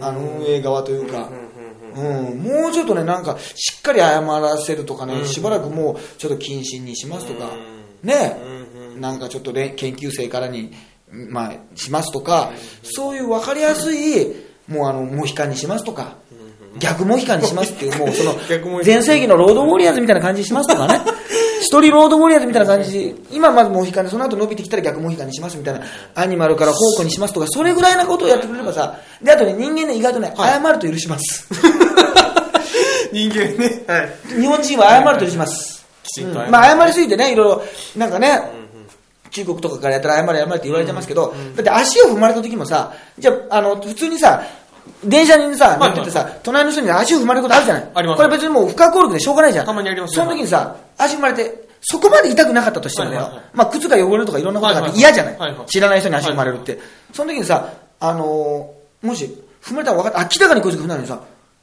[0.00, 1.28] あの運営側というか。
[1.28, 1.44] うん
[2.42, 7.52] もうちょっとね、なんか、しっかり謝らせるとかね、しばらくもう、ちょっと謹慎にしますとか、
[8.02, 8.36] ね、
[8.98, 10.72] なんかちょっとね、研究生からに、
[11.08, 12.50] まあ、しますとか、
[12.82, 14.34] そういう分かりやすい、
[14.66, 16.16] もうあの、モヒカンにしますとか、
[16.80, 21.00] 逆モヒカンにしますっていう、もうその 逆モヒカン、全盛期のロードウォリアーズみたいな感じにしますとかね、
[21.64, 31.48] 一人ロードウォリアーズみたいな感じ、今まずモヒカンで、その後伸びてきたら逆モヒカンにしますみたいな、アニマルからフォークにしますとか、それぐらいなことをやってくれればさ、で、あとね、人間ね、意外とね、謝ると許します。
[33.12, 33.84] 人間ね。
[33.86, 34.40] はい。
[34.40, 35.86] 日本人は謝ると許します。
[36.02, 37.62] きちんと謝るうんまあ謝りすぎてね、いろいろ、
[37.96, 38.40] なんかね、
[39.30, 44.42] 中国とかからやったら謝れ謝れって言われてますけど、だって足を踏まれた時もさ、じゃあ、あの、普通にさ、
[45.04, 47.90] 電車にさ、乗っててさ、隣の人に足を踏まれることあるじゃない。
[47.94, 49.66] ありますこれ別にもう不可抗力でしょうがないじゃん。
[49.66, 53.22] たまにありますねその時にさ、足踏まれて、そこまで痛くなかったとしてもだよ。
[53.22, 56.78] はいはいはいまあ靴が汚れるとかいろんなことがあって嫌じゃない,、はいはい知らない人に足踏まれるって。
[57.12, 59.26] その時にさ、あのーもし
[59.62, 61.20] 踏まれたら分かった、明らかにこいつが踏んだのにさ、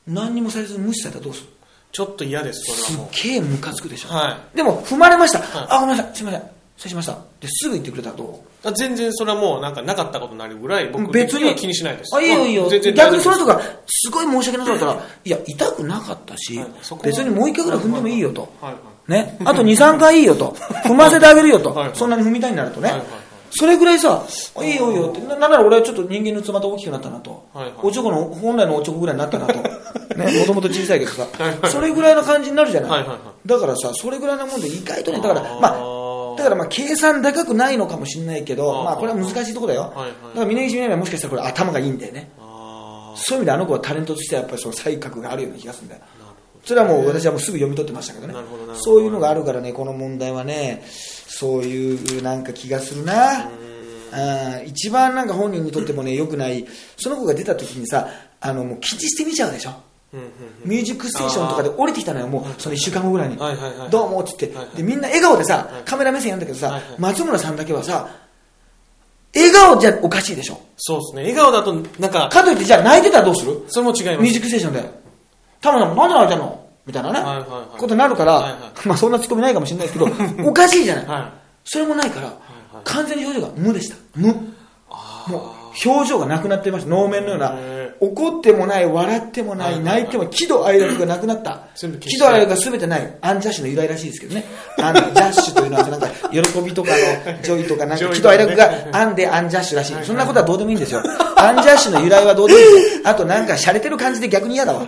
[0.08, 1.48] 何にもされずに無視されたらどうする？
[1.92, 4.10] ちょっと嫌です、そすっれはもげえムカつくでしょ。
[4.10, 5.40] はでも、踏まれました。
[5.40, 6.42] いあ、ごめんなさい、すいません。
[6.82, 7.14] 失礼しました。
[7.40, 8.74] で、すぐ言ってくれたらどうう。
[8.74, 12.16] 全然それはもうなんかなかったことになるぐらい、僕別に的は気にしないです。
[12.16, 12.70] あ、いいよいいよ。
[12.94, 16.68] 逆にその人人が、すごい申し訳なさかったら、いや、痛くなかったしはい
[17.04, 18.52] 別にもう一回ぐらい踏んでもいいよと。
[18.60, 19.12] はいはい。
[19.12, 19.38] ね。
[19.46, 20.56] あと2、3回いいよと。
[20.84, 21.96] 踏ませてあげるよとはいはい。
[21.96, 23.22] そんなに踏みたいになるとねはいはいはい。
[23.52, 24.24] それぐらいさ、
[24.58, 25.22] あいいよいいよって。
[25.22, 27.74] ななんなら俺はちょっと人間のつまた大きくなったなとはいはい。
[27.84, 29.54] おちょこの、本来のおちょこぐらいになったなと。
[30.18, 30.40] ね。
[30.40, 31.28] もともと小さいけどさ
[31.70, 32.90] それぐらいの感じになるじゃない。
[32.90, 36.01] はいはいはいだからさ、それぐらいのもんで意外とね、だから、まあ、
[36.42, 39.82] だからまあ計算高くないのかもしれないけど、まあこれは難しいところだよ。
[39.82, 42.30] はいはいだから峯岸みなみはもしかしたらこれ頭がいいんだよね。
[42.40, 46.02] あそういう意味であの子はタレントとしてはやっぱりその才覚があるような気がするんだよ。
[46.64, 48.36] それはもう私はもうすぐ読み取ってましたけどね
[48.76, 53.46] そういうのがあるからね、この問題はね、そういうなんか気がするな。
[53.46, 53.72] うん
[54.66, 58.10] 一番なんか本人にとってもね、良くない、その子が出た時にさ、
[58.42, 59.72] あのもう気にしてみちゃうでしょ。
[60.66, 63.38] ミュージックステーションとかで降りてきたのよ、もうその1週間後ぐらいに。
[63.90, 64.84] どうもっつって、で。
[64.84, 68.10] みんな笑顔でさ、カメラ目線やんだけどさ、松村さんだけはさ、
[69.34, 70.60] 笑顔じゃおかしいでしょ。
[70.78, 71.22] そうですね。
[71.24, 73.64] 笑顔だと、なんか、かといって、じゃあ泣いてたらどうする？
[73.70, 74.18] それも違います。
[74.22, 75.02] ミュージックステーションで。
[75.62, 77.46] タモさんもなんで泣いてんのみたいなね、
[77.78, 80.12] ことになるから、まあそんなツッコミないかもしれないですけど、
[80.50, 81.06] おかしいじゃない。
[81.06, 81.32] は
[81.64, 82.36] それもないから、はい
[82.84, 83.96] 完全に表情が無でした。
[84.16, 84.28] 無。
[84.30, 84.34] も
[85.38, 86.90] う、表情がなくなってました。
[86.90, 87.82] 能面のようなへ。
[88.02, 91.68] 怒ってもない、笑ってもない、泣いても、喜怒哀楽がなくなった。
[92.00, 93.18] 喜怒哀楽が全てない。
[93.22, 94.44] アンジャッシュの由来らしいですけどね。
[94.82, 96.98] アンジャッシュというのは、なんか、 喜びとかの、
[97.44, 99.96] joy とか、なんか、喜怒哀楽が アンでアンジャッシュらしい。
[100.04, 101.02] そんなことはどうでもいいんですよ。
[101.36, 103.02] アンジャッシュの由来はどうでもいいんですよ。
[103.06, 104.82] あとなんか、洒落てる感じで逆に嫌だわ。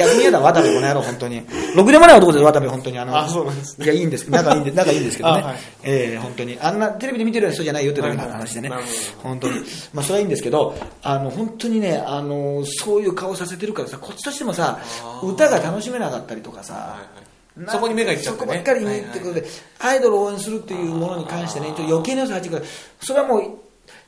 [0.00, 1.42] 逆に嫌だ、渡部この野郎、本当に。
[1.76, 2.98] ろくでもない男です、渡部、本当に。
[2.98, 4.28] あの、あそうなんですいや、いいんです。
[4.30, 5.40] 仲いいんで、仲いいんですけどね。
[5.42, 6.58] あはいええ本当に。
[6.60, 9.28] あんな、テレビで見てる人じゃないよってだけの話でねはいはいなるほ。
[9.28, 9.60] 本当に。
[9.92, 14.78] まあ、それはいいんですけど、あの、本当にね、あの、そういう顔させてるからさ、こっちとしてもさ、
[15.22, 17.30] 歌が楽しめなかったりとかさ、いはい
[17.66, 19.44] そこに目がいっちゃってねそこばっかりにってことで、
[19.80, 22.64] アイドルを応援するっていうものに関してね、ちょっと余計な要素入ってくる。
[23.00, 23.42] それはもう、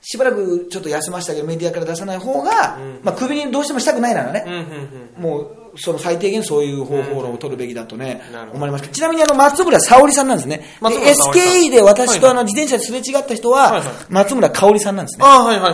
[0.00, 4.61] しばらくちょっと休ませてあげるメディアから出さない方が、まあ、首にどうしてもしたくないならね、うんうん
[5.16, 5.22] うん。
[5.22, 10.64] もう、その最低限そういう方法論を取るべきだとね、思いますちなみにあの、松村沙織さんなんですね。
[10.82, 15.24] SKE で私とはいあの、自転車ですれ違った人は松村香織さんなんですね。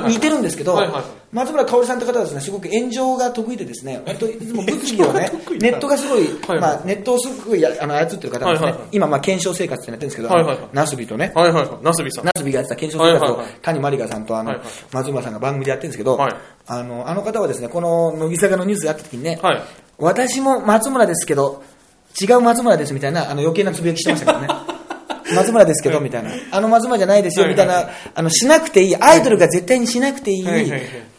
[0.09, 0.77] 似てるんですけど、
[1.31, 8.89] 松村香織さんって方はですね、すごく炎上が得意でですね、本当いつも物議をねネットがすごい、はいまあ、ネットをすごいやあの操ってる方なんですね。
[8.93, 11.33] 今、まあ、検証生活ってやってるんですけど、ナスビとね。
[11.83, 12.25] ナスビさん。
[12.25, 14.55] ナスビがやってた検証生活を谷まりかさんとあの、
[14.93, 16.35] 松村さんが番組でやってるんですけど、はい
[16.67, 19.63] あの、あの方はですね、この乃木坂のニュースであった時にね、はい。
[19.99, 21.63] 私も松村ですけど、
[22.21, 24.78] 違う松村ですみたいな、あの余計なつぶやきしてましたけどね。
[25.35, 26.31] 松村ですけど、みたいな。
[26.51, 30.47] あの松村じゃないですよ、みたいはいな、あの、しなくていい、アイドルが絶対にしなくていい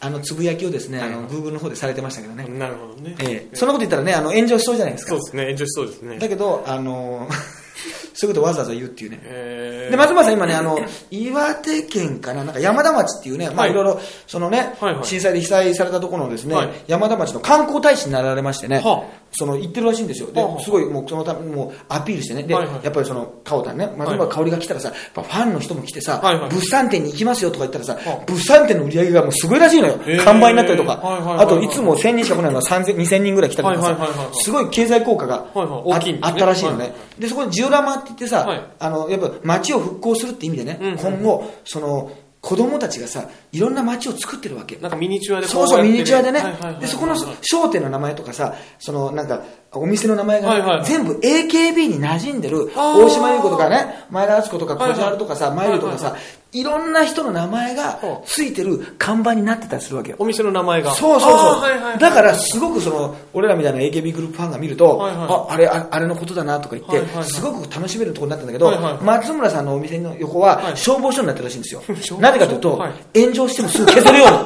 [0.02, 1.12] あの、つぶやきをですね、あはい。
[1.12, 2.46] の、Google の方でされてましたけどね。
[2.48, 3.16] なるほどね。
[3.20, 3.56] ええ。
[3.56, 5.12] そんなこと言ったらね、あの、炎上しそうじゃないですか。
[5.12, 5.20] そう。
[5.20, 6.20] ですね、炎上しそうですね。
[6.20, 7.28] だけど、あの、
[8.14, 9.20] そういうことわざわざ言うっていうね。
[9.24, 9.92] えー。
[9.92, 15.06] で、松村さん今ね、あの、岩手県かな、なんか山田町っていうね、まあはいいろいろ、そのね、はいはい。
[15.06, 16.70] 震災で被災されたところのですね、はい。
[16.88, 20.32] 山田町の観光大使になられましてね、はその、行ってるらしいんですよ。
[20.32, 22.84] ですごいもうそのため、もうアピールしてね、で、はいはい。
[22.84, 26.50] やっぱりその、顔だね、松村香織が来たらさ、ファンの人も来てさ、はいはい。
[26.50, 30.00] 物産展に行きますよとか言ったらさ、はあ物産展の売り上げがもうすごいらしいのよ。
[30.24, 31.46] 完売になったりとか、はいはいはいはい。
[31.46, 36.14] あといつも1000人しか来ないのが3000、2000人ぐらい来たりとかさ、はいはいはいはいすごい経済効果がはいはい。
[36.14, 36.20] ね。
[36.22, 36.78] あったらしいのね。
[36.78, 37.22] はいはい。
[37.22, 38.64] で、そこにジオラマって言ってさ、はい。
[38.80, 41.00] あの、やっぱ街を復興するって意味でね、うんうんうん。
[41.00, 44.78] 今後、その、子供たちがさ、いろんな街を作ってるわけ。
[44.78, 46.42] なんかミニチュアでこそうそう、ミニチュアでね。
[46.80, 50.86] で、そこの商店の名前とかさ、その、なんか、お店の名前がね、はいはい。
[50.86, 54.98] 全部 AKB に馴染んでる、大島優子とかね、前田敦子とか、はいはい。
[54.98, 56.16] 小ジャルとかさ、マイルとかはいさ、
[56.52, 60.16] いろんな人の名前がはついてる看板になってたりするわけよ。
[60.18, 60.92] お店の名前が。
[60.94, 61.62] そうそうそう。
[61.62, 65.28] はいはいはいだから、すごくその、俺らみたいな AKB グループファンが見ると、はいはい。
[65.30, 67.26] あ、あれ、ああれのことだなとか言って、はいはいはい。
[67.26, 69.04] すごく楽しめるところになったんだけど、はいはいはい。
[69.04, 70.78] 松村さんのお店の横ははい。
[70.78, 71.84] 消防署になってるらしいんですよ。
[71.86, 71.96] 消。
[71.96, 72.18] 防署？
[72.18, 73.22] なぜかというと、はい。
[73.22, 74.38] 炎上してもすぐ消せるように。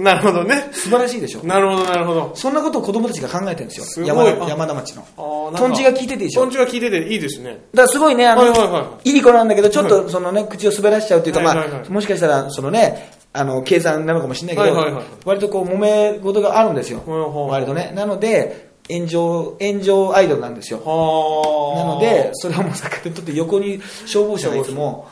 [0.02, 0.68] なるほどね。
[0.72, 1.44] 素晴らしいでしょ。
[1.44, 2.32] なるほど、なるほど。
[2.34, 3.84] そんなことを子供たちが考えてるんですよ。
[3.84, 5.04] すごい山あ山田町の。
[5.16, 6.40] あーなんかトンチが効いてていいでしょ。
[6.42, 7.50] トンチが聞いてていいですね。
[7.74, 17.00] だからすごいね、あの、はいはいはいい子なんだけど、ちょっとそのね、口を滑らしちゃうっていうか、まあ、もしかしたら、そのね、あの、計算なのかもしれないけど、はいはいはい割とこう、揉め事があるんですよ。
[17.06, 17.92] はいはい割とね。
[17.94, 20.80] なので、炎上、炎上アイドルなんですよ。
[20.84, 21.84] はあ。
[21.84, 25.06] なので、、それはもう逆手にとって横に消防車がいつも、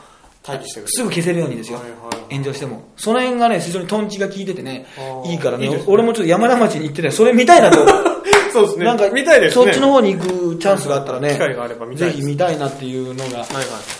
[0.47, 2.33] 待機してすぐ消せるようにですよはいはいはい。
[2.33, 2.83] 炎上しても。
[2.95, 4.85] その辺がね、非常にトンチが効いててね
[5.25, 7.85] いいからねいいね俺もちょっと山田町に行ってね、それ見たいなと。
[8.51, 8.85] そうですね。
[8.85, 9.65] なんか、見たいですね。
[9.65, 13.45] そっちの方に行くチャンスがあったらね、機会があれば見たいぜひ見たいなっていうのが、はいはい。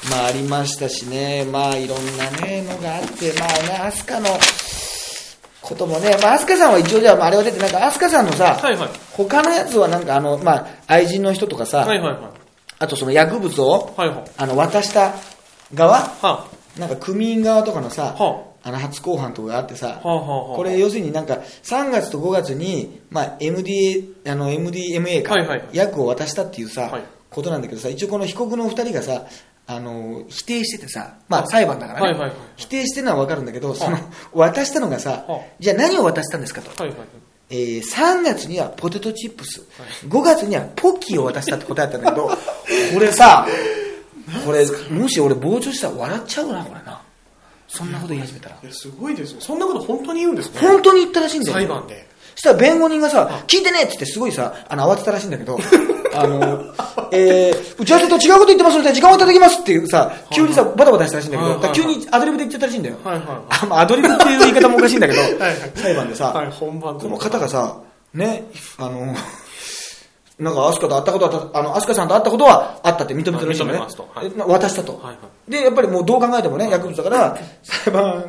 [0.09, 4.27] まあありましたしね、まあいろんなね、のがあって、まあね、アスカの
[5.61, 8.89] こともね、まあアスカさんは一応じゃあ、あれは出て、なんかアスカさんのさ、はいはい。
[9.11, 12.19] 他のやつはなんかあの、まあ愛人の人とかさ、はいはいはい。
[12.79, 14.23] あとその薬物を、はいはい。
[14.37, 15.13] あの、渡した
[15.73, 15.99] 側？
[15.99, 18.71] はなんか組員側とかのさ、はあ。
[18.71, 19.99] の初公判とかがあってさ。
[20.03, 25.35] これ要するになんか3月と5月に、まあ、MDA、あの MDMA か、
[25.71, 27.03] 薬を渡したっていうさ、はい。
[27.29, 29.25] ことなんだけどさ、一応この被告の2人がさ、
[29.67, 33.97] あの、否定しててさ、まあ裁判だからね、否定してるのはわかるんだけど、その、
[34.33, 36.71] 渡したのがさは、じゃあ何を渡したんですかと。
[37.51, 39.61] えー3月にはポテトチップス、
[40.07, 43.47] 5月にはポッキーを渡したって答えたんだけど、これさ、
[44.45, 47.01] これ、もし俺傍聴したら笑っちゃうな、これな。
[47.67, 48.57] そんなこと言い始めたら。
[48.61, 49.41] いや、すごいですね。
[49.41, 50.59] そんなこと本当に言うんですね。
[50.59, 51.53] 本当に言ったらしいんだよ。
[51.53, 52.09] 裁判で。
[52.35, 55.59] そしたら弁護人がさ、聞いてねえって言ってすごいさ、あの、慌てたらしいんだけど、
[56.15, 56.73] あの、
[57.11, 62.95] えー、打ち合わせと違うこと言ってますので、時間をいただきますっていうさ、急にさ、バタバタしたらしいんだけど、急にアドリブで言っちゃったらしいんだよ。
[63.03, 67.77] はいはいあまあ、アドリブっていう言い方もおかしいんだけど、はいはい裁判でさ、はい、本番この方がさ、
[68.13, 68.45] ね、
[68.77, 69.15] あの、
[70.39, 73.79] なんか、アスカと会ったことはた、あの、アスカさんと会ったことはあったって認めてるらしいのね。
[74.47, 74.93] 渡したと。
[74.93, 75.15] はい。
[75.15, 75.17] は
[75.49, 78.25] で、やっぱりもうどう考えてもね、薬物だから、裁判、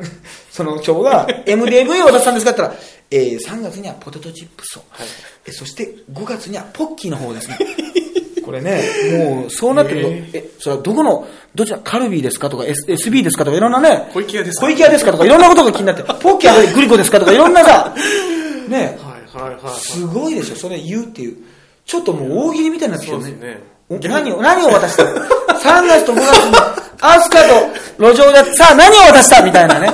[0.51, 5.07] その長が MDMA を渡したんですかって言ったら、えー、3月にはポテトチップスを、はい。
[5.47, 7.57] えそして5月にはポッキーの方ですね。
[8.45, 8.81] これね、
[9.17, 14.65] もう、そうなってると、へえ、それはどこの、どちら、カルビーですかとか、S、SB ですかとか、いろんなね、小池屋ですか？
[14.65, 17.93] 小池屋ですかとか、いろんなことが気になって、ポッキーはグリコですかとか、いろんなさ、
[18.67, 19.79] ね、はいはいはい。
[19.79, 21.37] すごいでしょ、それ言うっていう。
[21.85, 23.59] ちょっともう大喜利みたいになってきてるね。
[23.89, 26.55] 何を、何を渡した ?3 月と5月に、
[27.01, 27.53] アスカと
[27.99, 29.43] 路上で、さあ何を渡した？
[29.43, 29.89] みたいなね。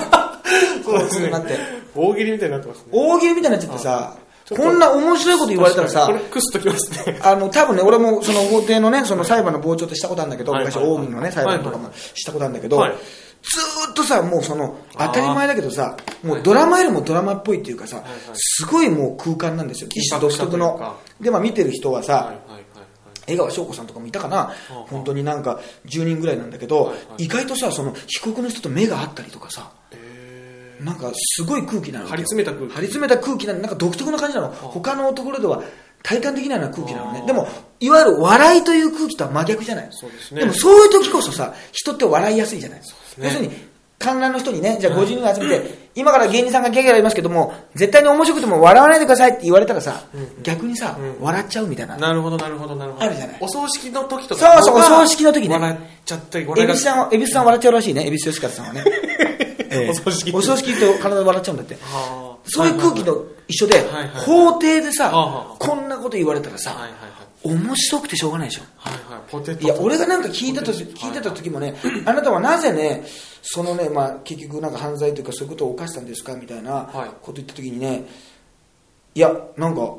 [0.83, 1.57] そうですねなって。
[1.95, 2.83] 大喜利みたいになってますね。
[2.91, 4.17] 大喜利みたいになっちゃってさ、
[4.55, 7.19] こんな面白いこと言われたらさこ、れ、クスときますね。
[7.23, 12.93] あの、多分ね、俺もその法廷のね、その裁判の傍聴ってしたことあるんだけど、はい昔、オウムのね、裁判とかもしたことあるんだけど、はい
[13.41, 19.89] ずーっとさ、もうその、当たり前だけどさ、もうドラマよりもドラマっぽいっていうかさはい、すごいもう空間なんですよ。
[19.93, 20.77] 一種独特の。
[20.77, 20.97] か。
[21.19, 22.63] で、まあ見てる人はさ、はいはいはいはい。
[23.27, 24.53] 江川翔子さんとかもいたかな、あ。
[24.87, 32.09] 本当になんか10人ぐらいなんだけど、はいはい意外とさ、その被告の人と目が合ったりとかさ、えなんかすごい空気なのよ。
[32.11, 32.73] 張り詰めた空気。
[32.73, 33.59] 張り詰めた空気なの。
[33.59, 34.49] なんか独特な感じなの。
[34.49, 35.63] 他のところでは
[36.03, 37.23] 体感できないような空気なのね。
[37.25, 37.47] でも、
[37.79, 39.85] いわゆる笑いという空気とは真逆じゃない。
[39.85, 40.41] ですね。
[40.41, 42.81] でもそういう時こそさ、人って笑いやすいじゃない。
[42.83, 43.27] すね。
[43.27, 43.51] 要するに、
[43.99, 50.03] 観覧の人にね、じゃあ50人集めて、今から芸人さんがギャグやりますけども、絶対に面白くても笑わないでくださいって言われたらさ、
[50.43, 51.97] 逆にさ、うん笑っちゃうみたいな。
[51.97, 53.05] なるほどなるほどなるほど。
[53.05, 53.37] あるじゃない。
[53.39, 54.59] お葬式の時とか。
[54.59, 55.55] そうそう、お葬式の時ね。
[55.55, 56.73] 笑っちゃったり、エ笑いが。
[56.73, 58.83] ビスさんは、エビスさん笑っちゃうらしいね、エビス吉川さんはね。
[59.69, 59.89] ええ。
[59.89, 61.73] お葬式お葬式と体笑っちゃうんだって。
[61.75, 61.79] は
[62.23, 62.27] あ。
[62.49, 65.11] そういう空気と一緒ではいはい、法廷でさ
[65.59, 68.61] こんなこと言われたらさはいはいはい、面白くてしょうがないでしょ。
[68.77, 69.21] はいはい。
[69.29, 69.63] ポテト。
[69.63, 73.05] いや、俺がなんか聞いたと、聞いてた時もね、あなたはなぜね、
[73.41, 78.05] そのね、まあ、結局なんか犯罪というかそういうことを犯したんですかみたいなはいこと言った時にね、
[79.15, 79.95] いや、なんか、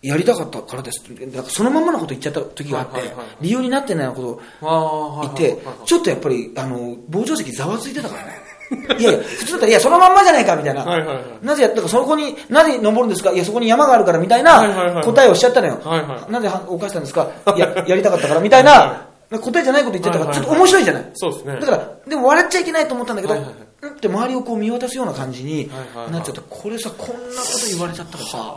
[0.00, 1.26] やりたかったからですって。
[1.26, 8.57] なんかそのまんまのこと言っちゃった時があってはいはいはいはい、理由になってないようなことああ、はいいてはいはいはい、ちょっとやっぱり、あの、傍聴席ざわついてたからね。
[8.98, 10.84] いやいや、普通だったら、いや、そのまんまじゃないか、みたいな。
[10.84, 11.24] はいはいはい。
[11.42, 13.32] なぜやったか、そこに、なぜ登るんですか？
[13.32, 15.04] いや、そこに山があるから、みたいはいはいはない。
[15.04, 15.80] 答えをしちゃったのよ。
[15.84, 16.32] はいはい。
[16.32, 17.28] なぜ犯したんですか？
[17.56, 21.10] いや、やりたかったから、みたいな、答えじゃないこと言っちゃったから、ちょっと面白いじゃない。
[21.14, 21.56] そうですね。
[21.60, 23.64] だから、でも笑っちゃいけないと思ったんだけど、はいはいはい。
[23.80, 26.12] うんって周りをこう見渡すような感じにはいはいはい。
[26.14, 26.40] なっちゃった。
[26.42, 27.20] これさ、こんなこ
[27.60, 28.54] と言われちゃったからさ、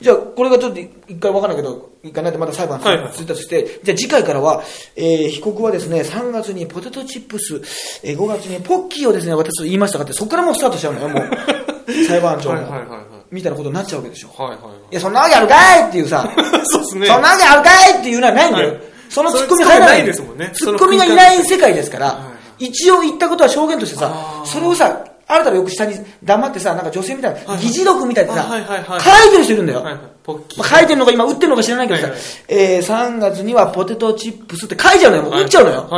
[0.00, 0.90] じゃあ、これがちょっと一
[1.20, 4.62] 回わかんないけど、一回ないとまた裁判はいはい続いたとして、じゃあ次回からは、
[4.96, 7.60] えー被告はですね、3月にポテトチップス、
[8.02, 11.30] えー5月にポッキーをですね、私と言いましたかって、そこからもうスタートしちゃうのよ、もう。
[12.06, 13.00] 裁判長もはいはいはいはい。
[13.30, 14.28] みたいなことになっちゃうわけでしょ。
[14.42, 14.72] はいはいはい。
[14.92, 16.30] いや、そんなわけあるかいっていうさ、
[16.64, 17.06] そうですね。
[17.06, 18.68] そんなわけあるかいっていうのはないんだよ。
[18.68, 29.84] はいそのツッコミ入らないですもんねツッコミがいない世界ですから、はいはい一応言ったことは証言としてさそれをさ、あなたがよく下に黙ってさ、なんか女性みたいな、はい議事録みたいなさ、書いてる人いるんだよ。
[30.26, 32.12] 書いてるのか今打ってるのか知らないけどさ、
[32.48, 35.22] えー、3月にはポテトチップスって書いちゃうのよ。
[35.24, 35.88] もう打っちゃうのよ。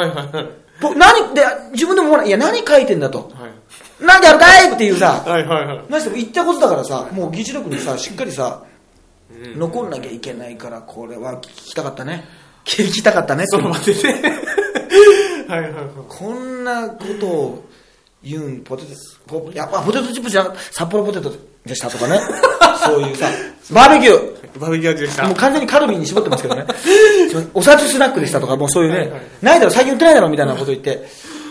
[0.97, 2.29] 何で、自分でも思わない。
[2.29, 3.31] いや、何書いてんだと。
[3.35, 3.53] はい
[4.03, 5.85] なんであるかいっていうさ、はいはいはい。
[5.89, 12.25] 何しても言ったことだからさ、もう議事録にさ、しっかりさ、うん残んなきゃいけないから、これは聞きたかったね。
[12.65, 14.37] 聞きたかったねその待ってね。
[15.49, 15.85] はいはいはい。
[16.09, 17.65] こんなことを
[18.25, 18.89] 言うん、ポテト、
[19.27, 21.33] ポやっぱポテトチップじゃなく札幌ポテト
[21.67, 22.21] でしたとかね。
[22.85, 23.17] そういう。
[23.17, 23.29] さ、
[23.73, 24.61] バーベキュー。
[24.61, 25.25] バーベキュー味でした。
[25.25, 26.65] もう完全にカルビーに絞ってますけどね。
[27.55, 31.09] お札スナックでしたとか、もうそういうね、はいはいないだろ、最近売ってないだろみたいなこと言って、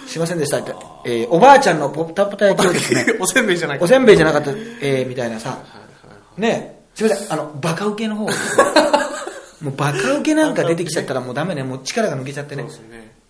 [0.07, 0.73] すいませんでしたって、
[1.05, 4.51] えーおばあちゃんのポタポタ焼きをですね、 おせんべいじゃないおせんべいじゃなかった、
[4.81, 5.57] えーみたいなさ、
[6.37, 6.81] ね。
[6.95, 8.31] すいません、あの、バカウケの方も
[9.69, 12.63] うバカウケなんか出てきちゃったらもうダメね、もう力が抜けちゃってね。
[12.63, 12.69] ね。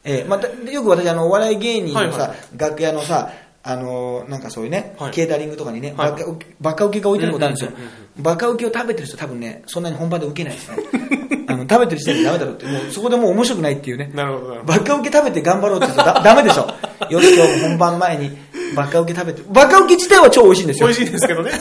[0.04, 3.32] えーまた、よく私、あの、お笑い芸人のさ、はいはい楽屋のさ、
[3.64, 7.72] あのーなんかそういうね、はいケータリングとかにね、はいバカウケバカウケが置いてることあるんですよ。
[8.18, 10.78] バカウケを食べてる人多分ね、そんなに本番で受けないですね。
[11.48, 14.12] あの、食べてる時点でダメだろうって、もうそこでもう面白くないっていうね。
[14.16, 14.62] なるほど。
[14.64, 16.68] バカウケ食べて頑張ろうって言うとだ ダメでしょ。
[17.10, 18.38] よし、今日も本番前に
[18.76, 20.88] バカウケ食べて、バカウケ自体は超美味しいんですよ。
[20.88, 21.52] 美味しいですけどね。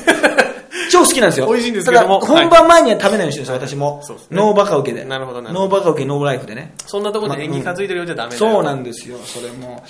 [0.90, 1.46] 超好きなんですよ。
[1.46, 2.06] 美味しいんですけど。
[2.06, 4.00] もただ、本番前には食べないようにしてるんですよ、私も。
[4.02, 4.30] そうです。
[4.30, 4.36] ね。
[4.36, 5.04] ノーバカウケで。
[5.04, 5.68] なるほどなるほど。
[5.68, 6.74] ノーバカウケ、ノーライフでね。
[6.86, 8.38] そんなところで演技担いでるようじゃダメだよ。
[8.38, 9.82] そうなんですよ、それも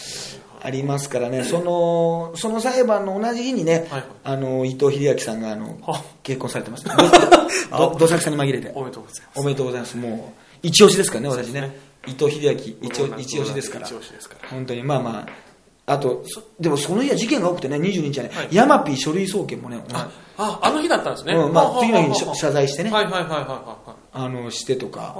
[0.62, 4.04] ありますからね、そのその裁判の同じ日にね、はいはい。
[4.24, 6.84] あの伊藤英明さんがあのは結婚されてます、
[7.70, 9.40] どどどさきさんに紛れて、おめでとうございます。
[9.40, 14.48] おめでとうございます、もう一押しですからね、私ね、伊藤英明、一押一押しですから、一押しですから。
[14.48, 15.49] 本当に、まあまあ、
[15.90, 18.48] あと、そでもその日は事件が多くてね、22日はね、はい。
[18.52, 21.34] ヤマピー書類送検もね、あ、あ、あの日だったんですね。
[21.34, 24.00] うんまあ、次の日には謝罪してね、はいはいはいはいはい。
[24.12, 25.14] あのしてとか。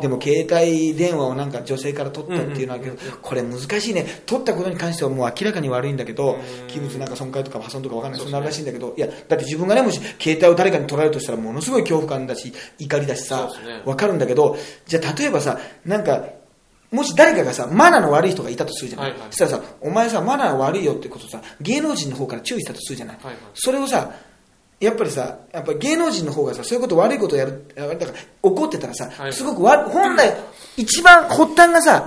[0.00, 4.04] でも携帯電話をなんか女性から取ったっていうのはけどこれ難しいね。
[4.26, 8.20] 取ったことに関してはもう明らかに悪いんだけど器物なんか損壊とか破損とかわかんない。
[8.20, 13.82] そんならしいんだけどいやだって自分がねもし携帯を誰かに取られるとしたらものすごい恐怖感だし怒りだしさね。
[13.84, 14.56] わかるんだけど
[14.86, 16.24] じゃあ例えばさなんか
[16.90, 19.28] もし誰かがさ、マナーの悪い人がいたとするじゃない、はいはい。
[19.30, 23.36] そしたらさ、お前さ、マナー悪いよってことさ、芸能人の方から注意したとするじゃない、はいはい。
[23.54, 24.10] それをさ、
[24.78, 28.12] やっぱりさ、やっぱり芸能人の方がさ、そういうこと悪いことをやる、だから
[28.42, 30.36] 怒ってたらさ、はいすごくわ本来、
[30.76, 32.06] 一番発端がさ、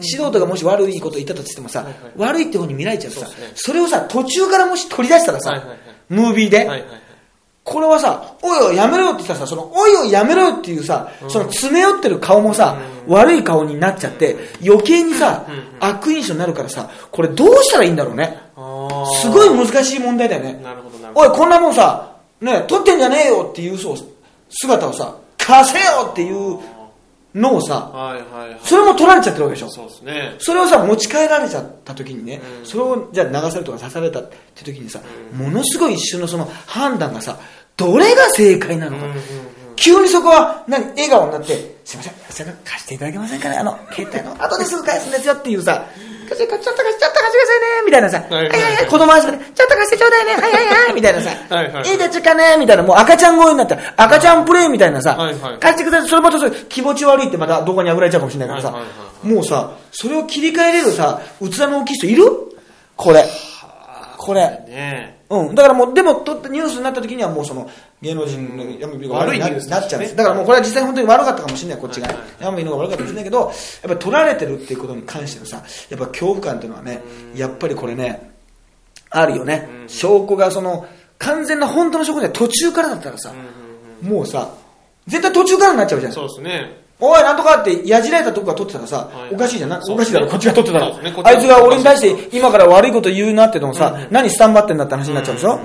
[0.00, 2.12] 素人がもし悪いことを言ったとしてもさ、はいはい。
[2.16, 5.78] 悪いって方に見られちゃうとさそれをさ、途中からもし取り出したらさ、はいはいはい。
[6.08, 6.88] ムービーで、はいはいはい。
[7.66, 12.76] これはさ、おいおいやめろよって言ったらさ、その、おいおいやめろよっていうさ、その詰め寄ってる顔もさ、
[13.08, 15.44] 悪い顔になっちゃって、余計にさ、
[15.80, 18.38] 悪印象になるからさ、これどうしたらいいんだろうね。
[19.20, 20.64] すごい難しい問題だよね。
[21.12, 23.96] おい、こんなもんさ、ね、取ってんじゃねえよっていうそう
[24.48, 26.60] 姿をさ、貸せよっていう
[27.36, 28.60] のをさ、はいはいはい。
[28.62, 29.70] それも取られちゃってるわけでしょ。
[29.70, 30.34] そうですね。
[30.38, 35.00] それをさ、持ち帰られちゃった時にね、それをじゃあ流されるとか刺されたって時にさ、
[35.34, 37.38] ものすごい一瞬のその判断がさ、
[37.76, 39.04] どれが正解なのか。
[39.76, 42.10] 急にそこは、何、笑顔になって、すいませ
[42.44, 43.58] ん、貸していただけませんかね？
[43.58, 45.84] あの、携帯の後ですぐ返すんですよっていうさ、
[46.26, 58.94] 貸して、ちょっと貸して、ちょっと貸してくださいねみたいなさ、ははいいはいはい、子供遊びで、ちょっと貸してちょうだいねはいはいはい、みたいなさ、はいはいいいですかねみたいな、もう赤ちゃん声になったら、赤ちゃんプレイみたいなさ、はいはい貸してください、それまたそれ気持ち悪いってまた動画にあぐられちゃうかもしれないからさ、はいはいは
[59.32, 62.24] いもうさ、それを切り替えれるさ、器の大きい人いる
[62.96, 63.24] これ。
[64.16, 64.40] これ。
[64.66, 65.54] ねうん。
[65.54, 67.68] だからもう、でも、とニュースになった時にはもうその、
[68.00, 70.10] 芸能人の山火が悪いななっちゃうんです。
[70.12, 72.44] ねだからもうこれは実際本当に悪かったかもしれない、こっちがねはいはい。
[72.44, 73.50] 山火の方が悪かったかもしれないけど、やっ
[73.82, 77.02] ぱり取られてるっていうことに関してのさ、やっぱ恐怖感っていうのはね、
[77.34, 78.30] やっぱりこれね、
[79.10, 79.68] あるよね。
[79.88, 80.86] 証拠がその、
[81.18, 83.32] 完全な本当の証拠じゃ途中からだったらさ、
[84.02, 84.54] もうさ、
[85.06, 86.12] 絶対途中からになっちゃうじゃん。
[86.12, 86.85] そうですね。
[86.98, 89.70] おい、なんとかって、やじられたとこが撮ってたらさ、はいおかしいじゃん。
[89.70, 89.96] なんかそう。
[89.96, 90.88] おかしいだろ、こっちが撮ってたら。
[90.98, 91.14] ね。
[91.24, 95.60] あいつが俺に対して今から悪いこと言うなってのもさ、何スタンバってんだって話になっちゃうでしょ？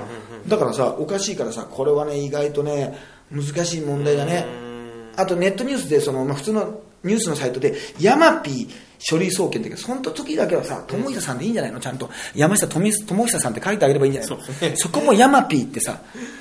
[0.46, 2.98] だからさ、おかしいからさ、これはね、意外とね、
[3.30, 4.44] 難しい問題だね。
[5.16, 8.68] あとネットニュースで、その、まあ、普通のニュースのサイトで、ヤマピー
[9.04, 11.80] 書類送検だけど、その時だけはさ、友久さんでいいんじゃないの？
[11.80, 12.08] ちゃんと。
[12.34, 14.30] 山下智友久さんって書いてあげればいいんじゃない？
[14.30, 14.52] のそ
[14.88, 15.98] そこもヤマピーってさ、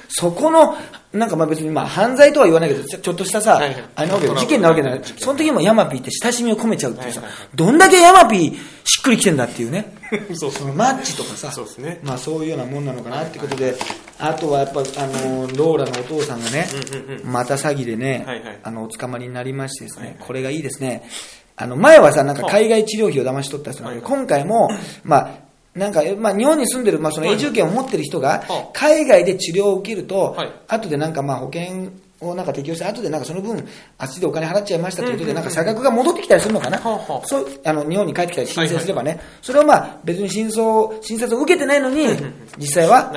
[0.09, 0.77] そこの、
[1.13, 3.83] なんかまあ別にまあ犯罪とは言わないけど、ちょっとしたさ、はいはい。
[3.95, 5.01] あれなわけよ事件なわけじゃない。
[5.17, 8.55] その時もヤマピーって親しみを込めちゃうっていうさはいはいはい、どんだけヤマピー
[8.85, 9.93] しっくりきてんだっていうね。
[10.35, 10.51] そう。
[10.51, 11.99] そのマッチとかさ、ね。
[12.03, 13.75] まあそういうようなもんなのかなってことで、
[14.19, 16.67] あとはやっぱ、あの、ローラのお父さんがね、
[17.09, 17.31] うんうん。
[17.31, 18.59] また詐欺でね、はいはい。
[18.63, 20.23] あの、お捕まりになりましてですね、はいはい。
[20.27, 21.03] これがいいですね。
[21.55, 24.19] あの、前はさ、なんか海外治療費を騙し取った人なんだけど、はい。
[24.19, 24.69] 今回も、
[25.03, 25.29] まあ、
[25.75, 31.89] なんか、えまあ、日本に住んでる、まあ、そのはい永住権を持ってる人がは、海外で治療を受けるとはい、後でなんかまあ、保険
[32.19, 33.65] をなんか適用して、後でなんかその分、
[33.97, 36.79] あっちでお金払っちゃいましたとで、うんうんうんなんか差額が戻ってきたりするのかな？
[37.23, 42.07] そう、あの、日本に帰ってきたり申請すればね、それをまあ、別に真相、診察を受けてないのに、
[42.57, 43.13] 実際は。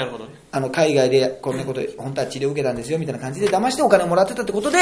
[0.53, 4.78] あの海外でこんなことで本当は治療を受けたんですよみたいな感じで騙してお金をもらってたってことで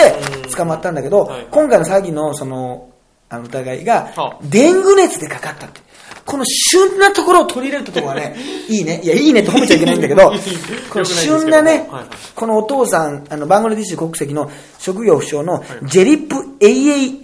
[0.55, 1.47] 捕まったんだけど、はい。
[1.51, 2.91] 今回の詐欺のその
[3.33, 4.39] あの疑いがはあ。
[4.43, 5.81] デング熱でかかったって。
[6.25, 8.37] この旬なところを取り入れるところがね
[8.69, 9.01] いいね。
[9.03, 10.33] いやいいねって褒めちゃいけないんだけど
[10.91, 11.89] この旬なね、
[12.35, 17.23] このお父さんあのバングラディッシュ国籍の職業不詳のジェリップ AA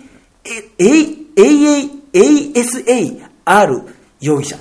[2.13, 3.83] ASAR
[4.21, 4.57] 容疑者。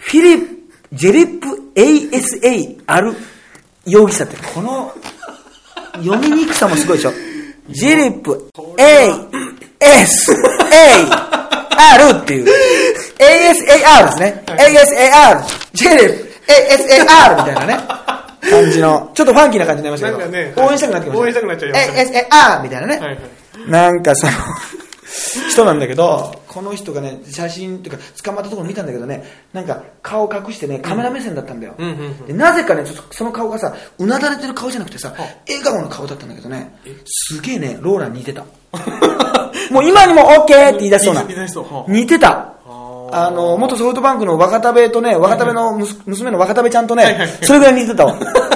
[0.00, 0.46] フィリップ、
[0.92, 3.14] ジェリップ ASAR
[3.86, 4.92] 容疑者って、この
[6.02, 7.12] 読みにくさもすごいでしょ。
[7.70, 8.50] ジェリップ
[9.84, 12.46] ASAR っていう。
[13.18, 14.42] ASAR ですね。
[14.46, 15.42] ASAR。
[15.72, 17.78] ジェリップ ASAR みたいなね。
[18.50, 21.18] 感じの、ちょっとファンキーな感じになりましたけど、応援したくなってきました。
[21.18, 22.98] 応援したくなっちゃいましたね ASAR みたいなね。
[22.98, 23.18] はいはい。
[23.70, 24.32] なんかその、
[25.50, 31.74] 人なんだけど、この人がね、写真っていうか、捕まったところ見たんだけどね、なんか顔隠してね、カメラ目線だったんだよ。
[32.26, 35.14] でなぜかね、ちょっとその顔がさ、うなだれてる顔じゃなくてさ、
[35.48, 38.44] 笑顔の顔だったんだけどね、すげえね、ローラに似てた。
[39.70, 41.22] もう今にも OK って言い出しそうな。
[41.88, 42.54] 似てた。
[42.66, 43.28] あ。
[43.28, 48.18] あの、元ソフトバンクの若田部とね、若田部の娘の若田部ちゃんとねそれぐらい似てたわ。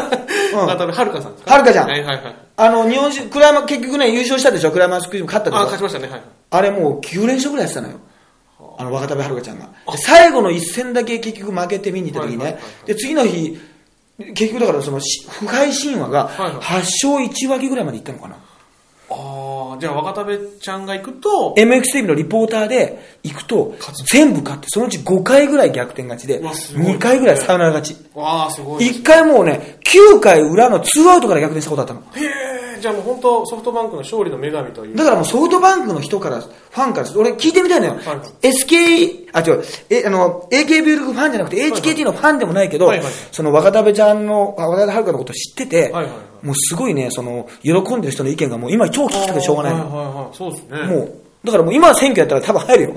[0.67, 1.53] はるかさんですか？
[1.53, 2.35] はるかちゃんはいはいはい。
[2.57, 5.65] あの、日本酒、クライマー、結局ね、優勝したでしょ、クライマースクイズも勝ったでしあ、ょ。
[5.71, 6.09] 勝ちましたね。
[6.13, 6.23] はい。
[6.51, 8.01] あれもう9連勝ぐらいやってたのよ。
[8.79, 9.67] あの、若田部遥ちゃんが。
[9.67, 12.87] で最後の一戦だけ結局負けて見に行った時にねはいはいはいは。
[12.87, 13.59] で、次の日、
[14.35, 18.37] 結局だからそのし、不敗神話がはいはい8勝1分けぐらいまでいったのかな。
[19.11, 23.75] ああ、じゃあ若田部ちゃんが行くと、MX テレビのリポーターで行くと、
[24.11, 27.97] 全部勝って、そのうち5回ぐらい逆転勝ちで、うわすごい2回ぐらいサヨナラ勝ち。
[28.15, 29.01] わあ、すごいです。
[29.01, 32.01] 1回もうね、9回裏の2アウトから逆転したことあったの。
[32.01, 34.97] へえ、じゃあもう本当ソフトバンクの勝利の女神という。
[34.97, 37.93] だからもうソフトバンクの人から、ファンから、俺聞いてみたいのよ。
[37.93, 38.03] はい
[38.43, 42.91] SK、あ、違う、え、あの、AKB ファンじゃなくて HKT のファンでもないけど
[43.33, 49.97] その若田部ちゃんの、若田遥のことを知っててはいはいはい、もうすごいね、その、喜んでる人の意見がもう今超聞きたくてしょうがないはいの。
[49.97, 50.37] はいはい。
[50.37, 50.83] そうですね。
[50.83, 51.13] もう、
[51.45, 52.95] だからもう今選挙やったら多分入るよ。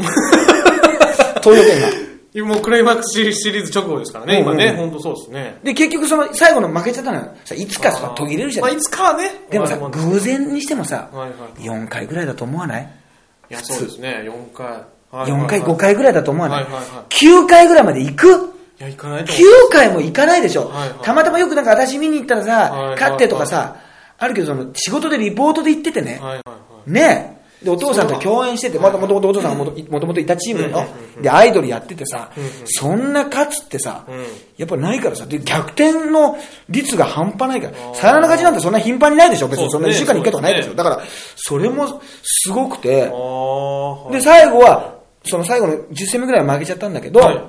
[1.41, 1.87] 投票権が。
[2.33, 4.71] 今もうクライマックスシリーズ直後ですからね、今ね。
[4.77, 5.59] 本当そうですね。
[5.63, 7.27] で、結局その、最後の負けちゃったのよ。
[7.43, 9.31] さ、いつかさ、途切れるじゃまあ、ないいつかはね。
[9.49, 12.83] でもさ、まあ偶然にしてもさはいはい、4回ぐらいだと思わない？
[13.49, 14.23] いや、そうですね。
[14.23, 14.65] 4回。
[15.11, 15.75] はい4回、5。
[15.75, 16.63] 回ぐらいだと思わない？
[16.63, 18.50] はいはいはい ?9 回ぐらいまで行く？
[18.81, 19.69] いや、行かないと思9う。
[19.71, 20.99] 回も行かないでしょ、はいはい。
[21.03, 22.85] たまたまよくなんか私見に行ったらさ、はい。
[22.87, 22.95] はい。
[22.95, 23.75] 勝ってとかさ、
[24.17, 26.53] あるけどその仕事でリポートで行っててね、はいはいは
[26.87, 26.91] い。
[26.91, 27.37] ね。
[27.37, 27.41] え。
[27.65, 30.87] で、お父さんと共演してて、またもともとお父さんがもともといたチームだよ。
[31.21, 32.31] で、アイドルやっててさ、
[32.65, 34.25] そんな勝つってさ、うん。
[34.57, 39.69] やっぱないからさ、で、逆転の率が半端ないから、サヨナラ勝ちなんてそんな頻繁にないでしょ別に。
[39.69, 40.73] そんな1週間に1回とかないでしょ。
[40.73, 41.01] だから、
[41.35, 42.89] それもすごくて、
[44.11, 47.41] で、最後は、その最後の10戦目ぐらいは負けちゃったんだけど、はい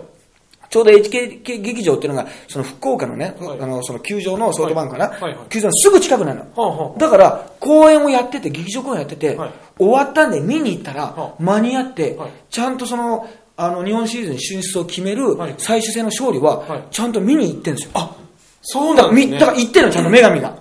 [0.73, 3.61] ちょうど HK 劇場っていうのが、その福岡のね、はい。
[3.61, 5.21] あの、その球場のソフトバンクかな、はい。
[5.21, 5.49] はいはい。
[5.51, 6.41] 球場のすぐ近くなの。
[6.41, 6.99] はあはあ。
[6.99, 9.51] だから、公演をやってて、劇場公演やってて、はい。
[9.77, 11.43] 終わったんで見に行ったら、はあ。
[11.43, 12.31] 間に合って、はい。
[12.49, 15.55] ちゃんとその、あの、日本シリーズに進出を決めるはい。
[15.59, 16.85] 最終戦の勝利は、はい。
[16.91, 17.91] ちゃんと見に行ってんですよ。
[17.93, 18.17] あ、
[18.63, 19.35] そうなんですね。
[19.35, 20.57] みだから行ってんの、ちゃんと女神が。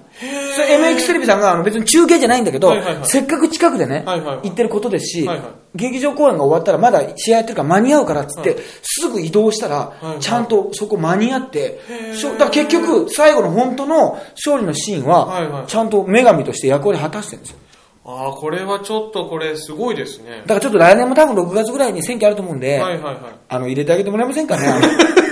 [0.53, 11.79] それ MX テレビさんがあの別に中継じゃないんだけど、はいはいはいせっかく近くでね、はいはいはい行ってることですし、はいはい劇場公演が終わったらまだ試合やってるから間に合うからっつって、はいすぐ移動したら、いはいちゃんとそこ間に合って、
[12.21, 17.57] だから結局最後の本当の勝利のシーンはいははいちゃんと女神として役割果たしてるんですよ。
[18.03, 20.41] ああ、これはちょっとこれすごいですね。
[20.41, 23.17] だからちょっと来年も多分6月ぐらいに選挙あると思うんで、はいはいはい。
[23.47, 24.67] あの入れてあげてもらえませんかね。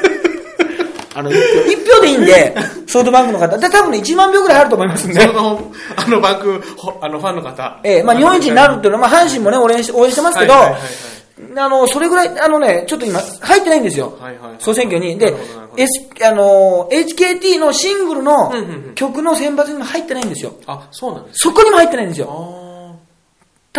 [1.19, 1.79] あのあの、1票。
[1.79, 2.55] 1票でいいんで、
[2.87, 3.57] ソフトバンクの方。
[3.57, 5.21] で、多分ね、1万票ぐらいあると思いますんで。
[5.21, 7.79] その、あのバンク、ほあのファンの方。
[7.83, 14.17] ええまあ日本一になるっていうのは、まあ阪神もね、応援し応援してますけど、あの、それぐらい、あのね、ちょっと今、入ってないんですよ。
[14.19, 15.17] はいはい総選挙に。
[15.17, 15.33] で
[15.77, 18.51] S、あの、HKT のシングルの
[18.95, 20.53] 曲の選抜にも入ってないんですよ。
[20.67, 22.27] あ、そうなんですそこにも入ってないんですよ。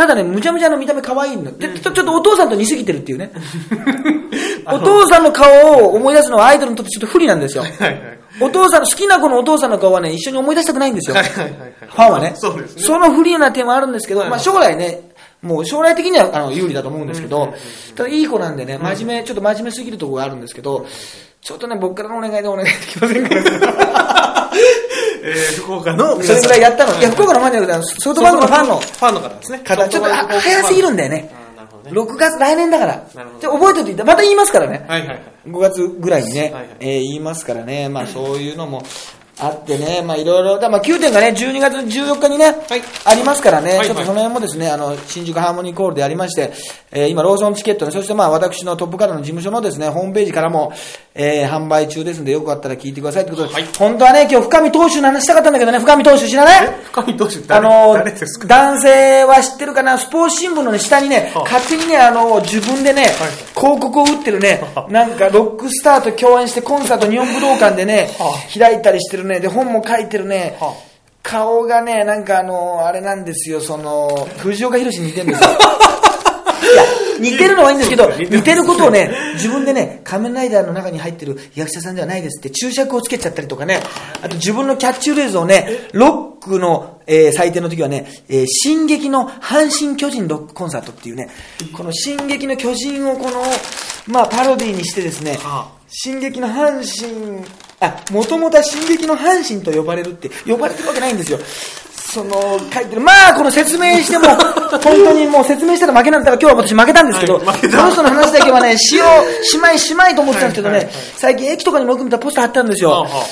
[0.00, 1.56] あただね、むちゃむちゃの見た目可愛いの。
[1.56, 3.30] で、ちょちょっとお父さんと似すぎてるっていうね。
[4.64, 5.46] あお父さんの顔
[5.84, 7.64] を思い出すのはアイドルにとってちょっと不利なんですよ。
[8.40, 11.16] お父さんの、好きな子のお父さんの顔はね、一緒に思い出したくないんですよ。
[11.16, 12.32] ファンはね。
[12.36, 12.82] そうですね。
[12.82, 15.10] その不利な点はあるんですけど、はいまあ将来ね、
[15.42, 17.52] もう将来的にはあの有利だと思うんですけど、
[17.94, 20.86] ただいい子なんでね、真面目、ちょっと真面目すぎるところがあるんですけど、
[21.40, 24.50] ちょっとね、僕からのお願いでお願いできませんか
[25.22, 26.98] えー、福岡のそれぐらいやったの。
[26.98, 29.58] いや、福岡のファンじゃなくて、ソフトバンクのファンのファンの方ですね。
[29.60, 31.16] 方、ちょっとあ早すぎるんだよね。
[31.16, 31.90] ね。
[31.90, 33.02] 6月、来年だから。
[33.40, 34.84] じゃあ覚えておいて、また言いますからね。
[34.88, 35.20] はいはいはい。
[35.46, 38.82] 5月ぐらいにね、はいはいえー言いますからね、まあそういうのも
[39.40, 42.82] あってね、まあいろいろ、だまあ9点がね、12月14日にね、はい。
[43.04, 43.86] ありますからね、はい。
[43.86, 46.52] ちょっとその辺もですね、あの、新宿ハーモニーコールでありまして、
[46.92, 50.72] えー今ローソンチケットね、そしてまあ私のトップカラーの事務所のですね、ホームページからも、
[51.14, 53.64] えー販売中ですんで、よかったら聞いてくださいってことで、はい。
[53.78, 56.68] 本当はね、今日深見投手の話したかったんだけどね、深見投手知らない？
[56.92, 58.46] 深見投手あ誰の誰ですか？
[58.48, 61.44] 男性は知ってるかな、スポーツ新聞の、ね、下にね、はあ。
[61.44, 63.06] 勝手にね、あの自分でね、
[63.56, 70.74] 広告を打ってるね、なんかロックスターと共演してコンサート日本武道館でね、は開いたりしてるね、で、本も書いてるね、は
[71.22, 75.48] 顔がね、なんかあの、あれなんですよ、その、藤岡弘に似てるんですよ。
[77.20, 83.80] 似てるのはいいんですけど、似てることをね、自分でね、仮面ライダーの中に入ってる役者さんではないですって注釈をつけちゃったりとかね、
[84.22, 91.28] あと自分のキャッチフレーズをね、ロックの、えー祭典の時はね、えー進撃の阪神巨人ロックコンサートっていうね、
[91.74, 93.42] この進撃の巨人をこの、
[94.06, 97.44] まあパロディにしてですね、は進撃の阪神、
[97.80, 101.38] あ、もともとは進撃の阪神と呼ばれるって、呼ばれてるわけないんですよ。
[102.12, 103.00] その、書いてる。
[103.00, 104.26] まあ、この説明しても、
[104.70, 109.04] 本当にもう説明したら負けなんだから、今日は私負けたんですけど、はいこの人の話だけはね、 しよ
[109.42, 112.90] う、しまいしまいと思ってたんですけどね、はいはいはい最近駅とかにもよく見たポスター貼ってあるんですよ。
[112.90, 113.24] はあはあは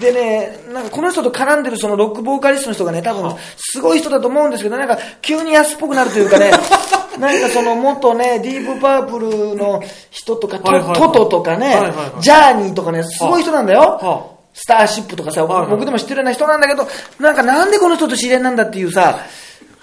[0.00, 6.50] でね、なんかこの人と絡んでるそのロックボーカリストの人がね、多分すごい人だと思うんですけど、なんか急に安っぽくなるというかね、
[7.18, 10.96] なんかその元ね、ディープパープルの人とか、トはいはいはい。
[10.96, 12.22] トトとかね、はいはいはい。
[12.22, 13.80] ジャーニーとかね、すごい人なんだよ。
[13.80, 16.86] はスターシップとかさ、はいはい僕でも知ってるような人なんだけど、
[17.18, 19.18] なんかなんでこの人と知り合いなんだっていうさ、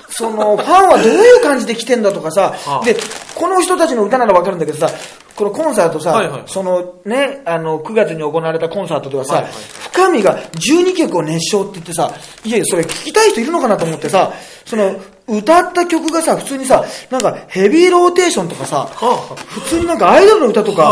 [0.10, 2.86] その、ファンはどういう感じで来てんだとかさ、はあ。
[2.86, 2.96] で、
[3.36, 4.90] この人たちの歌ならわかるんだけどさ、
[5.36, 6.44] このコンサートさ、はいはい。
[6.48, 9.54] そのね、あの、9月に行われたコンサートではさ、はいはい。
[9.92, 12.12] 深見が12曲を熱唱って言ってさ、
[12.44, 14.34] いやいや、それ聞きたい人いるのかなと思ってさ、
[14.66, 14.96] その、
[15.30, 20.90] 歌った曲がさ、普通にさ、なんかヘビーローテーションとかさ、は普通になんかアイドルの歌とか。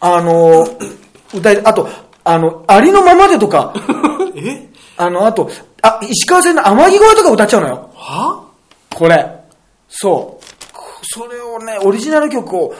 [0.00, 0.66] あの、
[1.34, 1.88] 歌い、あと、
[2.24, 3.74] あの、ありのままでとか、
[4.36, 4.68] え？
[4.96, 5.50] あの、あと、
[5.82, 7.90] あ、石川さんの天城越えとか歌っちゃうのよ。
[7.94, 8.44] は？
[8.94, 9.26] これ。
[9.88, 10.44] そう。
[11.10, 12.74] それをね、オリジナル曲を、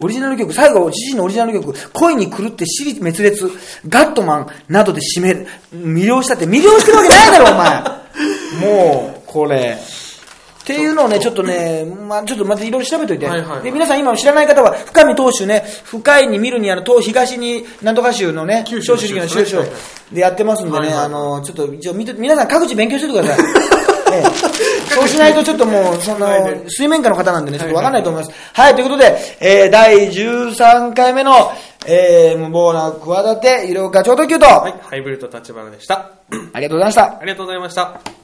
[0.00, 3.50] オリジナル曲、最後、自身のオリジナル曲、恋に狂って死に滅裂、
[3.88, 7.82] ガットマンなどで締める、魅了したって、魅了してるわけないだろ、お前。
[8.60, 9.78] もう、これ。
[10.62, 13.26] っていうのをね、ちょっとね、まあちょっとまたいろいろ調べといて。
[13.26, 19.56] はいはいはいで、皆さん今知らない方は、深見投手ね、深いに見るにあの、東東に、なんとか州のね、九州の州州
[20.12, 23.46] でやってますんでね、はいはいはいあの、ちょっと一応見て、皆さん各自勉強しててください。
[24.12, 26.28] ええそうしないとちょっともう、その
[26.68, 28.34] 水面下の方なんでね、ちょっとわかんないと思います。
[28.52, 31.52] はい、ということで、えー、第13回目の、
[31.86, 36.10] えー、無謀な企て、医療課長特急と、はい、ハイブリッド立花でした。
[36.52, 37.04] ありがとうございました。
[37.04, 38.21] ありがとうございました。